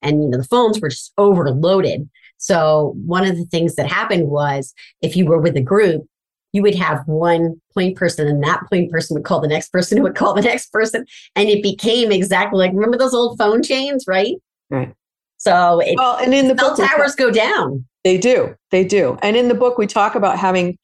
And 0.03 0.23
you 0.23 0.29
know, 0.29 0.39
the 0.39 0.45
phones 0.45 0.81
were 0.81 0.89
just 0.89 1.13
overloaded. 1.19 2.09
So 2.39 2.95
one 3.05 3.27
of 3.27 3.37
the 3.37 3.45
things 3.45 3.75
that 3.75 3.91
happened 3.91 4.29
was 4.29 4.75
if 5.03 5.17
you 5.17 5.27
were 5.27 5.41
with 5.41 5.57
a 5.57 5.63
group, 5.63 6.07
you 6.53 6.63
would 6.63 6.75
have 6.75 7.03
one 7.07 7.61
point 7.75 7.97
person 7.97 8.27
and 8.27 8.43
that 8.43 8.63
point 8.71 8.91
person 8.91 9.15
would 9.15 9.25
call 9.25 9.41
the 9.41 9.49
next 9.49 9.71
person 9.71 9.99
who 9.99 10.05
would 10.05 10.15
call 10.15 10.35
the 10.35 10.43
next 10.43 10.73
person. 10.73 11.05
And 11.37 11.49
it 11.49 11.63
became 11.63 12.11
exactly 12.11 12.59
like 12.59 12.73
remember 12.73 12.97
those 12.97 13.15
old 13.15 13.39
phone 13.39 13.63
chains, 13.63 14.05
right? 14.07 14.35
Right. 14.71 14.95
So 15.37 15.81
it, 15.81 15.97
well, 15.97 16.17
and 16.17 16.35
in 16.35 16.49
the 16.49 16.57
cell 16.57 16.77
towers 16.77 17.15
go 17.15 17.31
down. 17.31 17.85
They 18.05 18.19
do. 18.19 18.55
They 18.71 18.85
do. 18.85 19.19
And 19.23 19.37
in 19.37 19.49
the 19.49 19.55
book, 19.55 19.79
we 19.79 19.87
talk 19.87 20.15
about 20.15 20.39
having 20.39 20.79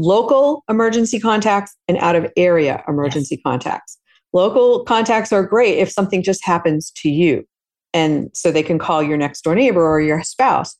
local 0.00 0.64
emergency 0.68 1.20
contacts 1.20 1.76
and 1.86 1.98
out 1.98 2.16
of 2.16 2.30
area 2.36 2.82
emergency 2.88 3.36
yes. 3.36 3.42
contacts. 3.44 3.98
Local 4.32 4.84
contacts 4.84 5.32
are 5.32 5.42
great 5.42 5.78
if 5.78 5.90
something 5.90 6.22
just 6.22 6.44
happens 6.44 6.90
to 6.96 7.10
you. 7.10 7.44
And 7.92 8.30
so 8.32 8.50
they 8.50 8.62
can 8.62 8.78
call 8.78 9.02
your 9.02 9.16
next 9.16 9.42
door 9.42 9.54
neighbor 9.54 9.84
or 9.84 10.00
your 10.00 10.22
spouse. 10.22 10.76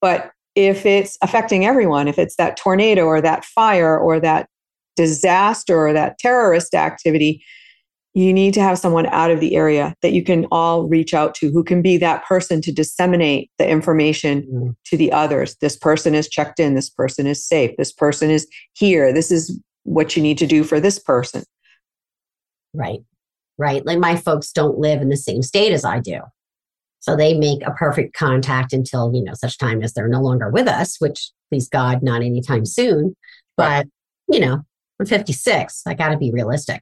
But 0.00 0.30
if 0.54 0.86
it's 0.86 1.18
affecting 1.22 1.66
everyone, 1.66 2.08
if 2.08 2.18
it's 2.18 2.36
that 2.36 2.56
tornado 2.56 3.04
or 3.04 3.20
that 3.20 3.44
fire 3.44 3.98
or 3.98 4.18
that 4.20 4.48
disaster 4.96 5.86
or 5.86 5.92
that 5.92 6.18
terrorist 6.18 6.74
activity, 6.74 7.44
you 8.14 8.32
need 8.32 8.54
to 8.54 8.62
have 8.62 8.78
someone 8.78 9.06
out 9.06 9.32
of 9.32 9.40
the 9.40 9.56
area 9.56 9.94
that 10.00 10.12
you 10.12 10.22
can 10.22 10.46
all 10.52 10.86
reach 10.86 11.12
out 11.12 11.34
to 11.34 11.50
who 11.50 11.64
can 11.64 11.82
be 11.82 11.96
that 11.96 12.24
person 12.24 12.60
to 12.62 12.72
disseminate 12.72 13.50
the 13.58 13.68
information 13.68 14.42
mm. 14.42 14.76
to 14.84 14.96
the 14.96 15.10
others. 15.12 15.56
This 15.60 15.76
person 15.76 16.14
is 16.14 16.28
checked 16.28 16.60
in, 16.60 16.74
this 16.74 16.88
person 16.88 17.26
is 17.26 17.44
safe, 17.44 17.72
this 17.76 17.92
person 17.92 18.30
is 18.30 18.46
here, 18.74 19.12
this 19.12 19.32
is 19.32 19.60
what 19.82 20.16
you 20.16 20.22
need 20.22 20.38
to 20.38 20.46
do 20.46 20.62
for 20.62 20.78
this 20.78 20.98
person. 20.98 21.42
Right, 22.72 23.00
right. 23.58 23.84
Like 23.84 23.98
my 23.98 24.16
folks 24.16 24.52
don't 24.52 24.78
live 24.78 25.02
in 25.02 25.08
the 25.08 25.16
same 25.16 25.42
state 25.42 25.72
as 25.72 25.84
I 25.84 25.98
do. 25.98 26.20
So 27.00 27.16
they 27.16 27.34
make 27.34 27.66
a 27.66 27.72
perfect 27.72 28.14
contact 28.16 28.72
until, 28.72 29.12
you 29.12 29.22
know, 29.22 29.34
such 29.34 29.58
time 29.58 29.82
as 29.82 29.92
they're 29.92 30.08
no 30.08 30.22
longer 30.22 30.48
with 30.48 30.68
us, 30.68 30.96
which 31.00 31.30
please 31.50 31.68
God, 31.68 32.02
not 32.02 32.22
anytime 32.22 32.64
soon. 32.64 33.14
But, 33.56 33.64
right. 33.64 33.86
you 34.28 34.40
know, 34.40 34.62
I'm 35.00 35.06
56. 35.06 35.82
I 35.86 35.94
got 35.94 36.10
to 36.10 36.16
be 36.16 36.30
realistic. 36.30 36.80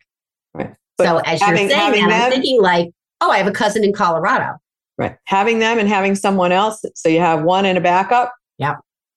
Right. 0.55 0.75
But 0.99 1.07
so 1.07 1.19
as 1.19 1.41
having, 1.41 1.69
you're 1.69 1.71
saying 1.71 1.93
that, 1.93 2.09
them, 2.09 2.11
I'm 2.11 2.31
thinking 2.31 2.61
like, 2.61 2.91
oh, 3.21 3.31
I 3.31 3.39
have 3.39 3.47
a 3.47 3.53
cousin 3.53 3.85
in 3.85 3.93
Colorado. 3.93 4.59
Right. 4.99 5.17
Having 5.25 5.59
them 5.61 5.79
and 5.79 5.89
having 5.89 6.15
someone 6.15 6.53
else. 6.53 6.85
So 6.95 7.09
you 7.09 7.21
have 7.21 7.43
one 7.43 7.65
and 7.67 7.79
a 7.79 7.81
backup. 7.81 8.33
Yeah. 8.59 8.77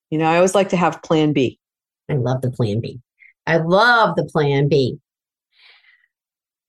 You 0.09 0.17
know, 0.17 0.25
I 0.25 0.37
always 0.37 0.55
like 0.55 0.69
to 0.69 0.77
have 0.77 1.01
plan 1.01 1.33
B. 1.33 1.59
I 2.09 2.13
love 2.13 2.41
the 2.41 2.51
plan 2.51 2.79
B. 2.79 3.01
I 3.45 3.57
love 3.57 4.15
the 4.15 4.25
plan 4.25 4.69
B. 4.69 4.97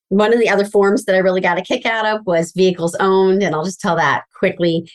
One 0.08 0.32
of 0.32 0.40
the 0.40 0.48
other 0.48 0.64
forms 0.64 1.04
that 1.04 1.14
I 1.14 1.18
really 1.18 1.40
got 1.40 1.58
a 1.58 1.62
kick 1.62 1.86
out 1.86 2.06
of 2.06 2.26
was 2.26 2.52
vehicles 2.52 2.96
owned. 3.00 3.42
And 3.42 3.54
I'll 3.54 3.64
just 3.64 3.80
tell 3.80 3.96
that 3.96 4.24
quickly. 4.36 4.90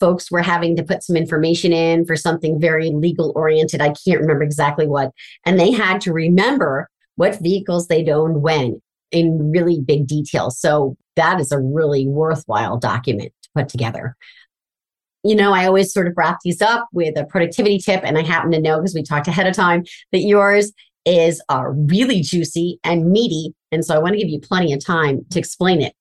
Folks 0.00 0.30
were 0.30 0.42
having 0.42 0.76
to 0.76 0.82
put 0.82 1.02
some 1.02 1.16
information 1.16 1.72
in 1.72 2.04
for 2.04 2.16
something 2.16 2.60
very 2.60 2.90
legal 2.90 3.32
oriented. 3.36 3.80
I 3.80 3.94
can't 4.04 4.20
remember 4.20 4.42
exactly 4.42 4.86
what. 4.86 5.12
And 5.46 5.58
they 5.58 5.70
had 5.70 6.00
to 6.02 6.12
remember 6.12 6.88
what 7.16 7.40
vehicles 7.40 7.86
they'd 7.86 8.08
owned 8.08 8.42
when 8.42 8.82
in 9.14 9.50
really 9.50 9.80
big 9.80 10.06
detail. 10.06 10.50
So 10.50 10.96
that 11.16 11.40
is 11.40 11.52
a 11.52 11.60
really 11.60 12.06
worthwhile 12.06 12.76
document 12.76 13.32
to 13.42 13.48
put 13.54 13.68
together. 13.68 14.16
You 15.22 15.36
know, 15.36 15.54
I 15.54 15.64
always 15.64 15.92
sort 15.92 16.06
of 16.06 16.14
wrap 16.16 16.38
these 16.44 16.60
up 16.60 16.88
with 16.92 17.16
a 17.16 17.24
productivity 17.24 17.78
tip, 17.78 18.02
and 18.04 18.18
I 18.18 18.22
happen 18.22 18.50
to 18.50 18.60
know 18.60 18.78
because 18.78 18.94
we 18.94 19.02
talked 19.02 19.28
ahead 19.28 19.46
of 19.46 19.54
time 19.54 19.84
that 20.12 20.18
yours 20.18 20.72
is 21.06 21.40
uh, 21.48 21.64
really 21.68 22.20
juicy 22.20 22.78
and 22.82 23.10
meaty. 23.10 23.54
And 23.72 23.84
so 23.84 23.94
I 23.94 23.98
want 23.98 24.14
to 24.14 24.18
give 24.18 24.28
you 24.28 24.40
plenty 24.40 24.72
of 24.72 24.84
time 24.84 25.24
to 25.30 25.38
explain 25.38 25.80
it. 25.80 25.94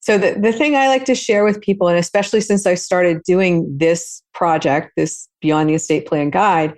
So 0.00 0.18
the, 0.18 0.38
the 0.38 0.52
thing 0.52 0.76
I 0.76 0.88
like 0.88 1.04
to 1.06 1.14
share 1.14 1.44
with 1.44 1.60
people, 1.60 1.88
and 1.88 1.98
especially 1.98 2.40
since 2.40 2.66
I 2.66 2.74
started 2.74 3.22
doing 3.22 3.78
this 3.78 4.22
project, 4.34 4.92
this 4.96 5.28
Beyond 5.40 5.70
the 5.70 5.74
Estate 5.74 6.06
Plan 6.06 6.30
Guide, 6.30 6.74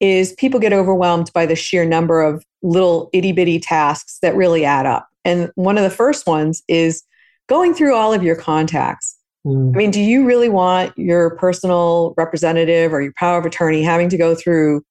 is 0.00 0.32
people 0.34 0.58
get 0.58 0.72
overwhelmed 0.72 1.30
by 1.32 1.46
the 1.46 1.54
sheer 1.54 1.84
number 1.84 2.22
of 2.22 2.44
little 2.62 3.10
itty 3.12 3.32
bitty 3.32 3.58
tasks 3.58 4.18
that 4.22 4.34
really 4.34 4.64
add 4.64 4.86
up. 4.86 5.08
And 5.24 5.50
one 5.54 5.76
of 5.76 5.84
the 5.84 5.90
first 5.90 6.26
ones 6.26 6.62
is 6.68 7.02
going 7.48 7.74
through 7.74 7.94
all 7.94 8.12
of 8.12 8.22
your 8.22 8.36
contacts. 8.36 9.16
Mm. 9.46 9.74
I 9.74 9.78
mean, 9.78 9.90
do 9.90 10.00
you 10.00 10.24
really 10.24 10.48
want 10.48 10.96
your 10.96 11.36
personal 11.36 12.14
representative 12.16 12.92
or 12.92 13.02
your 13.02 13.12
power 13.16 13.38
of 13.38 13.46
attorney 13.46 13.82
having 13.82 14.08
to 14.10 14.18
go 14.18 14.34
through 14.34 14.82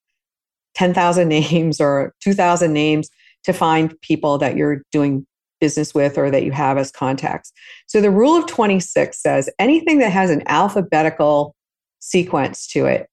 10,000 0.75 1.27
names 1.29 1.79
or 1.79 2.13
2,000 2.21 2.73
names 2.73 3.09
to 3.43 3.53
find 3.53 3.99
people 4.01 4.37
that 4.37 4.55
you're 4.55 4.83
doing 4.91 5.25
business 5.59 5.93
with 5.93 6.17
or 6.17 6.29
that 6.31 6.43
you 6.43 6.51
have 6.51 6.77
as 6.77 6.91
contacts. 6.91 7.53
So 7.87 8.01
the 8.01 8.11
rule 8.11 8.35
of 8.35 8.47
26 8.47 9.21
says 9.21 9.49
anything 9.59 9.99
that 9.99 10.11
has 10.11 10.29
an 10.29 10.43
alphabetical 10.47 11.55
sequence 11.99 12.67
to 12.69 12.87
it, 12.87 13.07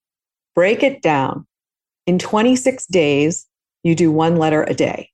break 0.55 0.83
it 0.83 1.03
down. 1.03 1.47
In 2.07 2.19
26 2.19 2.87
days, 2.87 3.47
you 3.83 3.95
do 3.95 4.11
one 4.11 4.37
letter 4.37 4.65
a 4.65 4.75
day. 4.75 5.11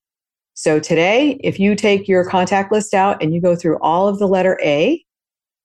So 0.54 0.78
today, 0.78 1.38
if 1.42 1.58
you 1.58 1.74
take 1.74 2.06
your 2.06 2.24
contact 2.24 2.72
list 2.72 2.94
out 2.94 3.22
and 3.22 3.34
you 3.34 3.40
go 3.40 3.56
through 3.56 3.78
all 3.78 4.06
of 4.08 4.18
the 4.18 4.28
letter 4.28 4.58
A, 4.62 5.04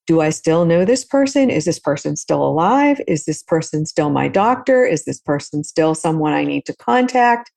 do 0.07 0.21
I 0.21 0.31
still 0.31 0.65
know 0.65 0.85
this 0.85 1.05
person? 1.05 1.51
Is 1.51 1.65
this 1.65 1.79
person 1.79 2.15
still 2.15 2.43
alive? 2.43 2.99
Is 3.07 3.25
this 3.25 3.43
person 3.43 3.85
still 3.85 4.09
my 4.09 4.27
doctor? 4.27 4.83
Is 4.83 5.05
this 5.05 5.19
person 5.19 5.63
still 5.63 5.93
someone 5.93 6.33
I 6.33 6.43
need 6.43 6.65
to 6.65 6.75
contact? 6.75 7.51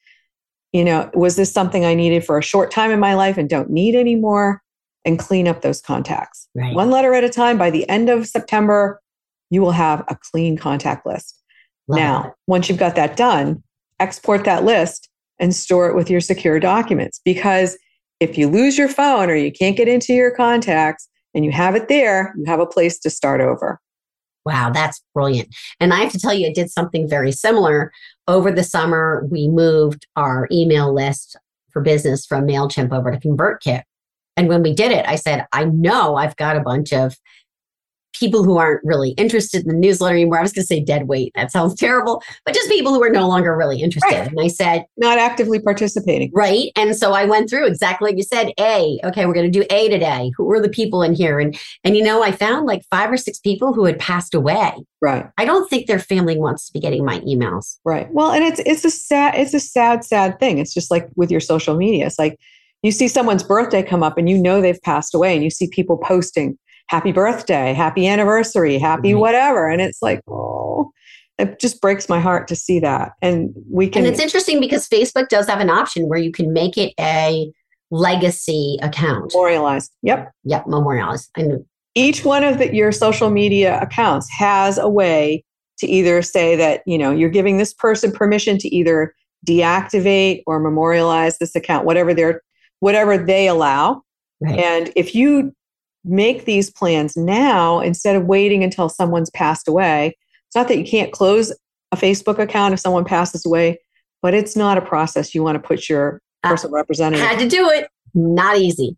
you 0.72 0.84
know, 0.84 1.10
was 1.14 1.36
this 1.36 1.52
something 1.52 1.84
I 1.84 1.94
needed 1.94 2.24
for 2.24 2.38
a 2.38 2.42
short 2.42 2.70
time 2.70 2.90
in 2.90 2.98
my 2.98 3.14
life 3.14 3.36
and 3.36 3.48
don't 3.48 3.70
need 3.70 3.94
anymore? 3.94 4.62
And 5.04 5.18
clean 5.18 5.48
up 5.48 5.62
those 5.62 5.80
contacts. 5.80 6.48
Right. 6.54 6.76
One 6.76 6.90
letter 6.90 7.12
at 7.12 7.24
a 7.24 7.28
time. 7.28 7.58
By 7.58 7.70
the 7.70 7.88
end 7.88 8.08
of 8.08 8.28
September, 8.28 9.02
you 9.50 9.60
will 9.60 9.72
have 9.72 10.04
a 10.06 10.16
clean 10.30 10.56
contact 10.56 11.04
list. 11.04 11.42
Love 11.88 11.98
now, 11.98 12.24
it. 12.26 12.32
once 12.46 12.68
you've 12.68 12.78
got 12.78 12.94
that 12.94 13.16
done, 13.16 13.64
export 13.98 14.44
that 14.44 14.64
list 14.64 15.08
and 15.42 15.54
store 15.54 15.90
it 15.90 15.96
with 15.96 16.08
your 16.08 16.20
secure 16.20 16.58
documents. 16.58 17.20
Because 17.24 17.76
if 18.20 18.38
you 18.38 18.48
lose 18.48 18.78
your 18.78 18.88
phone 18.88 19.28
or 19.28 19.34
you 19.34 19.50
can't 19.52 19.76
get 19.76 19.88
into 19.88 20.14
your 20.14 20.30
contacts 20.30 21.08
and 21.34 21.44
you 21.44 21.50
have 21.50 21.74
it 21.74 21.88
there, 21.88 22.32
you 22.38 22.44
have 22.46 22.60
a 22.60 22.66
place 22.66 22.98
to 23.00 23.10
start 23.10 23.40
over. 23.40 23.80
Wow, 24.46 24.70
that's 24.70 25.02
brilliant. 25.14 25.54
And 25.80 25.92
I 25.92 25.98
have 25.98 26.12
to 26.12 26.18
tell 26.18 26.32
you, 26.32 26.46
I 26.46 26.52
did 26.52 26.70
something 26.70 27.08
very 27.08 27.32
similar. 27.32 27.92
Over 28.28 28.52
the 28.52 28.62
summer, 28.62 29.26
we 29.30 29.48
moved 29.48 30.06
our 30.16 30.48
email 30.52 30.94
list 30.94 31.36
for 31.70 31.82
business 31.82 32.24
from 32.24 32.46
MailChimp 32.46 32.96
over 32.96 33.10
to 33.10 33.18
ConvertKit. 33.18 33.82
And 34.36 34.48
when 34.48 34.62
we 34.62 34.72
did 34.72 34.92
it, 34.92 35.06
I 35.06 35.16
said, 35.16 35.46
I 35.52 35.64
know 35.64 36.16
I've 36.16 36.36
got 36.36 36.56
a 36.56 36.60
bunch 36.60 36.92
of 36.92 37.16
people 38.12 38.44
who 38.44 38.58
aren't 38.58 38.80
really 38.84 39.10
interested 39.12 39.62
in 39.62 39.68
the 39.68 39.74
newsletter 39.74 40.14
anymore. 40.14 40.38
I 40.38 40.42
was 40.42 40.52
going 40.52 40.62
to 40.62 40.66
say 40.66 40.80
dead 40.80 41.08
weight. 41.08 41.32
That 41.34 41.50
sounds 41.50 41.74
terrible, 41.74 42.22
but 42.44 42.54
just 42.54 42.68
people 42.68 42.92
who 42.92 43.02
are 43.02 43.10
no 43.10 43.26
longer 43.26 43.56
really 43.56 43.80
interested. 43.80 44.14
Right. 44.14 44.28
And 44.28 44.40
I 44.40 44.48
said, 44.48 44.84
not 44.96 45.18
actively 45.18 45.60
participating. 45.60 46.30
Right. 46.34 46.70
And 46.76 46.96
so 46.96 47.12
I 47.12 47.24
went 47.24 47.48
through 47.48 47.66
exactly 47.66 48.10
like 48.10 48.16
you 48.16 48.22
said, 48.22 48.52
A, 48.58 48.98
okay, 49.04 49.26
we're 49.26 49.34
going 49.34 49.50
to 49.50 49.58
do 49.60 49.66
A 49.70 49.88
today. 49.88 50.32
Who 50.36 50.50
are 50.52 50.60
the 50.60 50.68
people 50.68 51.02
in 51.02 51.14
here? 51.14 51.38
And, 51.38 51.58
and 51.84 51.96
you 51.96 52.02
know, 52.02 52.22
I 52.22 52.32
found 52.32 52.66
like 52.66 52.82
five 52.90 53.10
or 53.10 53.16
six 53.16 53.38
people 53.38 53.72
who 53.72 53.84
had 53.84 53.98
passed 53.98 54.34
away. 54.34 54.72
Right. 55.00 55.26
I 55.38 55.44
don't 55.44 55.68
think 55.68 55.86
their 55.86 55.98
family 55.98 56.38
wants 56.38 56.66
to 56.66 56.72
be 56.72 56.80
getting 56.80 57.04
my 57.04 57.20
emails. 57.20 57.78
Right. 57.84 58.12
Well, 58.12 58.32
and 58.32 58.44
it's, 58.44 58.60
it's 58.66 58.84
a 58.84 58.90
sad, 58.90 59.34
it's 59.34 59.54
a 59.54 59.60
sad, 59.60 60.04
sad 60.04 60.38
thing. 60.38 60.58
It's 60.58 60.74
just 60.74 60.90
like 60.90 61.08
with 61.16 61.30
your 61.30 61.40
social 61.40 61.76
media. 61.76 62.06
It's 62.06 62.18
like, 62.18 62.38
you 62.82 62.90
see 62.90 63.06
someone's 63.06 63.44
birthday 63.44 63.82
come 63.82 64.02
up 64.02 64.18
and 64.18 64.28
you 64.28 64.36
know 64.36 64.60
they've 64.60 64.82
passed 64.82 65.14
away 65.14 65.34
and 65.34 65.44
you 65.44 65.50
see 65.50 65.68
people 65.68 65.98
posting 65.98 66.58
happy 66.92 67.10
birthday, 67.10 67.72
happy 67.72 68.06
anniversary, 68.06 68.76
happy 68.76 69.12
mm-hmm. 69.12 69.20
whatever. 69.20 69.66
And 69.66 69.80
it's 69.80 70.02
like, 70.02 70.20
oh, 70.28 70.92
it 71.38 71.58
just 71.58 71.80
breaks 71.80 72.06
my 72.06 72.20
heart 72.20 72.48
to 72.48 72.54
see 72.54 72.78
that. 72.80 73.12
And 73.22 73.50
we 73.70 73.88
can. 73.88 74.04
And 74.04 74.12
it's 74.12 74.22
interesting 74.22 74.60
because 74.60 74.86
Facebook 74.90 75.30
does 75.30 75.46
have 75.46 75.60
an 75.60 75.70
option 75.70 76.06
where 76.06 76.18
you 76.18 76.30
can 76.30 76.52
make 76.52 76.76
it 76.76 76.92
a 77.00 77.50
legacy 77.90 78.78
account. 78.82 79.32
Memorialized. 79.32 79.90
Yep. 80.02 80.32
Yep. 80.44 80.66
Memorialized. 80.66 81.30
And 81.34 81.64
each 81.94 82.26
one 82.26 82.44
of 82.44 82.58
the, 82.58 82.74
your 82.74 82.92
social 82.92 83.30
media 83.30 83.80
accounts 83.80 84.28
has 84.30 84.76
a 84.76 84.88
way 84.88 85.42
to 85.78 85.86
either 85.86 86.20
say 86.20 86.56
that, 86.56 86.82
you 86.84 86.98
know, 86.98 87.10
you're 87.10 87.30
giving 87.30 87.56
this 87.56 87.72
person 87.72 88.12
permission 88.12 88.58
to 88.58 88.68
either 88.68 89.14
deactivate 89.46 90.42
or 90.46 90.60
memorialize 90.60 91.38
this 91.38 91.56
account, 91.56 91.86
whatever 91.86 92.12
they're, 92.12 92.42
whatever 92.80 93.16
they 93.16 93.48
allow. 93.48 94.02
Right. 94.42 94.58
And 94.58 94.92
if 94.94 95.14
you 95.14 95.54
make 96.04 96.44
these 96.44 96.70
plans 96.70 97.16
now 97.16 97.80
instead 97.80 98.16
of 98.16 98.24
waiting 98.24 98.64
until 98.64 98.88
someone's 98.88 99.30
passed 99.30 99.68
away. 99.68 100.16
It's 100.48 100.56
not 100.56 100.68
that 100.68 100.78
you 100.78 100.84
can't 100.84 101.12
close 101.12 101.52
a 101.92 101.96
Facebook 101.96 102.38
account 102.38 102.74
if 102.74 102.80
someone 102.80 103.04
passes 103.04 103.46
away, 103.46 103.78
but 104.20 104.34
it's 104.34 104.56
not 104.56 104.78
a 104.78 104.82
process 104.82 105.34
you 105.34 105.42
want 105.42 105.56
to 105.56 105.66
put 105.66 105.88
your 105.88 106.20
uh, 106.42 106.50
personal 106.50 106.74
representative. 106.74 107.24
Had 107.24 107.38
to 107.38 107.48
do 107.48 107.68
it. 107.70 107.88
Not 108.14 108.58
easy. 108.58 108.96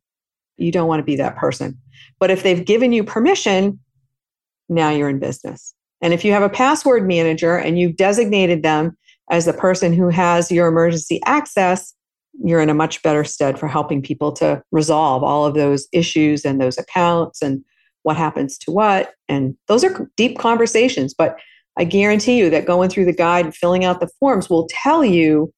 You 0.56 0.72
don't 0.72 0.88
want 0.88 1.00
to 1.00 1.04
be 1.04 1.16
that 1.16 1.36
person. 1.36 1.78
But 2.18 2.30
if 2.30 2.42
they've 2.42 2.64
given 2.64 2.92
you 2.92 3.04
permission, 3.04 3.80
now 4.68 4.90
you're 4.90 5.08
in 5.08 5.18
business. 5.18 5.74
And 6.00 6.12
if 6.12 6.24
you 6.24 6.32
have 6.32 6.42
a 6.42 6.48
password 6.48 7.06
manager 7.06 7.56
and 7.56 7.78
you've 7.78 7.96
designated 7.96 8.62
them 8.62 8.96
as 9.30 9.46
the 9.46 9.52
person 9.52 9.92
who 9.92 10.08
has 10.08 10.50
your 10.50 10.68
emergency 10.68 11.20
access, 11.24 11.94
you're 12.42 12.60
in 12.60 12.70
a 12.70 12.74
much 12.74 13.02
better 13.02 13.24
stead 13.24 13.58
for 13.58 13.68
helping 13.68 14.02
people 14.02 14.32
to 14.32 14.62
resolve 14.72 15.22
all 15.22 15.46
of 15.46 15.54
those 15.54 15.86
issues 15.92 16.44
and 16.44 16.60
those 16.60 16.78
accounts 16.78 17.42
and 17.42 17.64
what 18.02 18.16
happens 18.16 18.58
to 18.58 18.70
what. 18.70 19.14
And 19.28 19.56
those 19.68 19.84
are 19.84 20.10
deep 20.16 20.38
conversations. 20.38 21.14
But 21.14 21.38
I 21.76 21.84
guarantee 21.84 22.38
you 22.38 22.50
that 22.50 22.66
going 22.66 22.90
through 22.90 23.06
the 23.06 23.12
guide 23.12 23.44
and 23.44 23.54
filling 23.54 23.84
out 23.84 24.00
the 24.00 24.10
forms 24.20 24.48
will 24.48 24.68
tell 24.70 25.04
you 25.04 25.52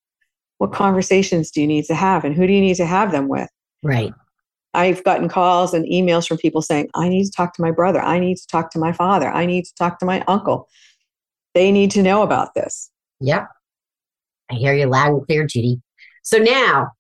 what 0.59 0.73
conversations 0.73 1.51
do 1.51 1.61
you 1.61 1.67
need 1.67 1.85
to 1.87 1.95
have 1.95 2.25
and 2.25 2.35
who 2.35 2.47
do 2.47 2.53
you 2.53 2.61
need 2.61 2.77
to 2.77 2.87
have 2.87 3.12
them 3.12 3.29
with. 3.29 3.49
Right. 3.83 4.12
I've 4.73 5.03
gotten 5.05 5.29
calls 5.29 5.73
and 5.75 5.87
emails 5.87 6.27
from 6.27 6.37
people 6.37 6.62
saying, 6.62 6.89
I 6.95 7.09
need 7.09 7.25
to 7.25 7.31
talk 7.31 7.55
to 7.55 7.62
my 7.62 7.71
brother. 7.71 8.01
I 8.01 8.19
need 8.19 8.37
to 8.37 8.47
talk 8.47 8.71
to 8.73 8.79
my 8.79 8.93
father. 8.93 9.29
I 9.29 9.47
need 9.47 9.65
to 9.65 9.75
talk 9.75 9.99
to 10.01 10.07
my 10.07 10.23
uncle. 10.29 10.69
They 11.55 11.73
need 11.73 11.91
to 11.93 12.03
know 12.03 12.23
about 12.23 12.55
this. 12.55 12.91
Yep. 13.21 13.49
I 14.51 14.55
hear 14.55 14.75
you 14.75 14.87
loud 14.87 15.12
and 15.12 15.27
clear, 15.27 15.47
Judy. 15.47 15.81
So 16.27 16.37
now, 16.39 16.91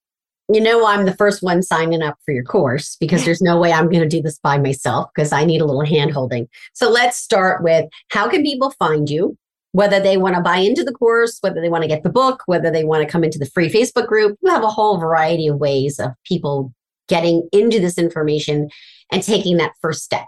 you 0.52 0.60
know, 0.60 0.86
I'm 0.86 1.04
the 1.04 1.16
first 1.16 1.42
one 1.42 1.60
signing 1.60 2.00
up 2.00 2.16
for 2.24 2.30
your 2.30 2.44
course 2.44 2.96
because 3.00 3.24
there's 3.24 3.42
no 3.42 3.58
way 3.58 3.72
I'm 3.72 3.88
going 3.88 4.02
to 4.02 4.08
do 4.08 4.22
this 4.22 4.38
by 4.38 4.56
myself 4.56 5.10
because 5.12 5.32
I 5.32 5.44
need 5.44 5.60
a 5.60 5.64
little 5.64 5.84
hand 5.84 6.12
holding. 6.12 6.48
So 6.74 6.88
let's 6.88 7.16
start 7.16 7.64
with 7.64 7.86
how 8.10 8.28
can 8.28 8.44
people 8.44 8.70
find 8.78 9.10
you? 9.10 9.36
Whether 9.72 9.98
they 9.98 10.16
want 10.16 10.36
to 10.36 10.40
buy 10.40 10.58
into 10.58 10.84
the 10.84 10.92
course, 10.92 11.38
whether 11.40 11.60
they 11.60 11.68
want 11.68 11.82
to 11.82 11.88
get 11.88 12.04
the 12.04 12.08
book, 12.08 12.44
whether 12.46 12.70
they 12.70 12.84
want 12.84 13.02
to 13.02 13.08
come 13.10 13.24
into 13.24 13.40
the 13.40 13.50
free 13.50 13.68
Facebook 13.68 14.06
group, 14.06 14.38
you 14.42 14.50
have 14.50 14.62
a 14.62 14.70
whole 14.70 14.98
variety 14.98 15.48
of 15.48 15.58
ways 15.58 15.98
of 15.98 16.12
people 16.24 16.72
getting 17.08 17.48
into 17.50 17.80
this 17.80 17.98
information 17.98 18.68
and 19.10 19.24
taking 19.24 19.56
that 19.56 19.72
first 19.82 20.04
step. 20.04 20.26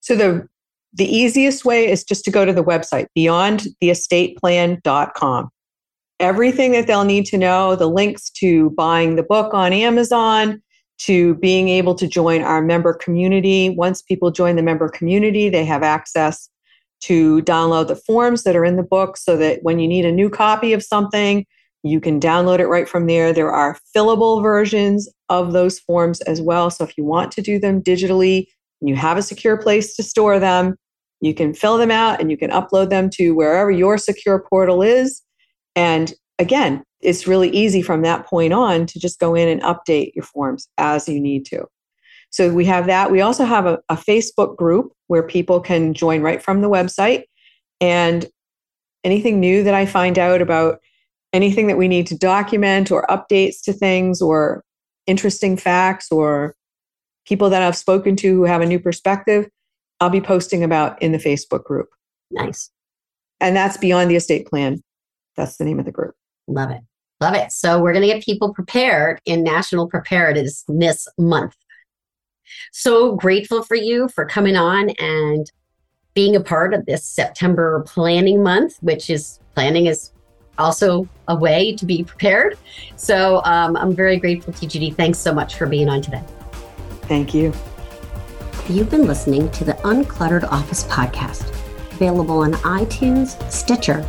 So 0.00 0.14
the 0.14 0.46
the 0.92 1.06
easiest 1.06 1.64
way 1.64 1.90
is 1.90 2.04
just 2.04 2.26
to 2.26 2.30
go 2.30 2.44
to 2.44 2.52
the 2.52 2.64
website 2.64 3.06
beyondtheestateplan.com 3.16 5.50
everything 6.20 6.72
that 6.72 6.86
they'll 6.86 7.04
need 7.04 7.26
to 7.26 7.38
know 7.38 7.74
the 7.74 7.88
links 7.88 8.30
to 8.30 8.70
buying 8.70 9.16
the 9.16 9.22
book 9.22 9.52
on 9.54 9.72
Amazon, 9.72 10.62
to 10.98 11.34
being 11.36 11.68
able 11.68 11.94
to 11.94 12.06
join 12.06 12.42
our 12.42 12.60
member 12.62 12.92
community. 12.92 13.70
Once 13.70 14.02
people 14.02 14.30
join 14.30 14.56
the 14.56 14.62
member 14.62 14.88
community, 14.88 15.48
they 15.48 15.64
have 15.64 15.82
access 15.82 16.48
to 17.00 17.40
download 17.42 17.88
the 17.88 17.96
forms 17.96 18.42
that 18.44 18.54
are 18.54 18.64
in 18.64 18.76
the 18.76 18.82
book 18.82 19.16
so 19.16 19.36
that 19.38 19.60
when 19.62 19.78
you 19.78 19.88
need 19.88 20.04
a 20.04 20.12
new 20.12 20.28
copy 20.28 20.74
of 20.74 20.82
something, 20.82 21.46
you 21.82 21.98
can 21.98 22.20
download 22.20 22.58
it 22.58 22.66
right 22.66 22.86
from 22.86 23.06
there. 23.06 23.32
There 23.32 23.50
are 23.50 23.78
fillable 23.96 24.42
versions 24.42 25.08
of 25.30 25.52
those 25.52 25.78
forms 25.78 26.20
as 26.22 26.42
well. 26.42 26.68
So 26.68 26.84
if 26.84 26.98
you 26.98 27.04
want 27.04 27.32
to 27.32 27.42
do 27.42 27.58
them 27.58 27.82
digitally 27.82 28.46
and 28.82 28.90
you 28.90 28.96
have 28.96 29.16
a 29.16 29.22
secure 29.22 29.56
place 29.56 29.96
to 29.96 30.02
store 30.02 30.38
them, 30.38 30.76
you 31.22 31.32
can 31.32 31.54
fill 31.54 31.78
them 31.78 31.90
out 31.90 32.20
and 32.20 32.30
you 32.30 32.36
can 32.36 32.50
upload 32.50 32.90
them 32.90 33.08
to 33.10 33.30
wherever 33.34 33.70
your 33.70 33.96
secure 33.96 34.44
portal 34.50 34.82
is. 34.82 35.22
And 35.76 36.12
again, 36.38 36.82
it's 37.00 37.26
really 37.26 37.50
easy 37.50 37.82
from 37.82 38.02
that 38.02 38.26
point 38.26 38.52
on 38.52 38.86
to 38.86 38.98
just 38.98 39.18
go 39.18 39.34
in 39.34 39.48
and 39.48 39.62
update 39.62 40.14
your 40.14 40.24
forms 40.24 40.68
as 40.78 41.08
you 41.08 41.20
need 41.20 41.46
to. 41.46 41.64
So 42.30 42.52
we 42.52 42.64
have 42.66 42.86
that. 42.86 43.10
We 43.10 43.20
also 43.20 43.44
have 43.44 43.66
a, 43.66 43.80
a 43.88 43.96
Facebook 43.96 44.56
group 44.56 44.92
where 45.08 45.22
people 45.22 45.60
can 45.60 45.94
join 45.94 46.22
right 46.22 46.42
from 46.42 46.60
the 46.60 46.70
website. 46.70 47.24
And 47.80 48.26
anything 49.02 49.40
new 49.40 49.64
that 49.64 49.74
I 49.74 49.86
find 49.86 50.18
out 50.18 50.42
about 50.42 50.78
anything 51.32 51.66
that 51.68 51.78
we 51.78 51.88
need 51.88 52.06
to 52.08 52.18
document 52.18 52.90
or 52.90 53.06
updates 53.06 53.62
to 53.64 53.72
things 53.72 54.20
or 54.20 54.62
interesting 55.06 55.56
facts 55.56 56.12
or 56.12 56.54
people 57.26 57.50
that 57.50 57.62
I've 57.62 57.76
spoken 57.76 58.16
to 58.16 58.28
who 58.28 58.44
have 58.44 58.60
a 58.60 58.66
new 58.66 58.78
perspective, 58.78 59.48
I'll 60.00 60.10
be 60.10 60.20
posting 60.20 60.62
about 60.62 61.00
in 61.02 61.12
the 61.12 61.18
Facebook 61.18 61.64
group. 61.64 61.88
Nice. 62.30 62.70
And 63.40 63.56
that's 63.56 63.76
beyond 63.76 64.10
the 64.10 64.16
estate 64.16 64.46
plan 64.46 64.82
that's 65.40 65.56
the 65.56 65.64
name 65.64 65.78
of 65.78 65.86
the 65.86 65.92
group. 65.92 66.14
Love 66.46 66.70
it. 66.70 66.82
Love 67.20 67.34
it. 67.34 67.52
So 67.52 67.80
we're 67.80 67.92
going 67.92 68.06
to 68.06 68.12
get 68.12 68.24
people 68.24 68.52
prepared 68.52 69.20
in 69.24 69.42
National 69.42 69.88
Preparedness 69.88 70.64
Month. 71.18 71.56
So 72.72 73.16
grateful 73.16 73.62
for 73.62 73.76
you 73.76 74.08
for 74.08 74.26
coming 74.26 74.56
on 74.56 74.90
and 74.98 75.50
being 76.14 76.36
a 76.36 76.40
part 76.40 76.74
of 76.74 76.86
this 76.86 77.04
September 77.04 77.84
planning 77.86 78.42
month, 78.42 78.76
which 78.80 79.10
is 79.10 79.38
planning 79.54 79.86
is 79.86 80.12
also 80.58 81.08
a 81.28 81.36
way 81.36 81.74
to 81.76 81.86
be 81.86 82.04
prepared. 82.04 82.58
So 82.96 83.42
um, 83.44 83.76
I'm 83.76 83.94
very 83.94 84.18
grateful 84.18 84.52
to 84.54 84.66
Judy. 84.66 84.90
Thanks 84.90 85.18
so 85.18 85.32
much 85.32 85.56
for 85.56 85.66
being 85.66 85.88
on 85.88 86.02
today. 86.02 86.22
Thank 87.02 87.32
you. 87.32 87.52
You've 88.68 88.90
been 88.90 89.06
listening 89.06 89.50
to 89.52 89.64
the 89.64 89.72
Uncluttered 89.84 90.44
Office 90.44 90.84
podcast, 90.84 91.48
available 91.92 92.38
on 92.40 92.52
iTunes, 92.54 93.50
Stitcher, 93.50 94.08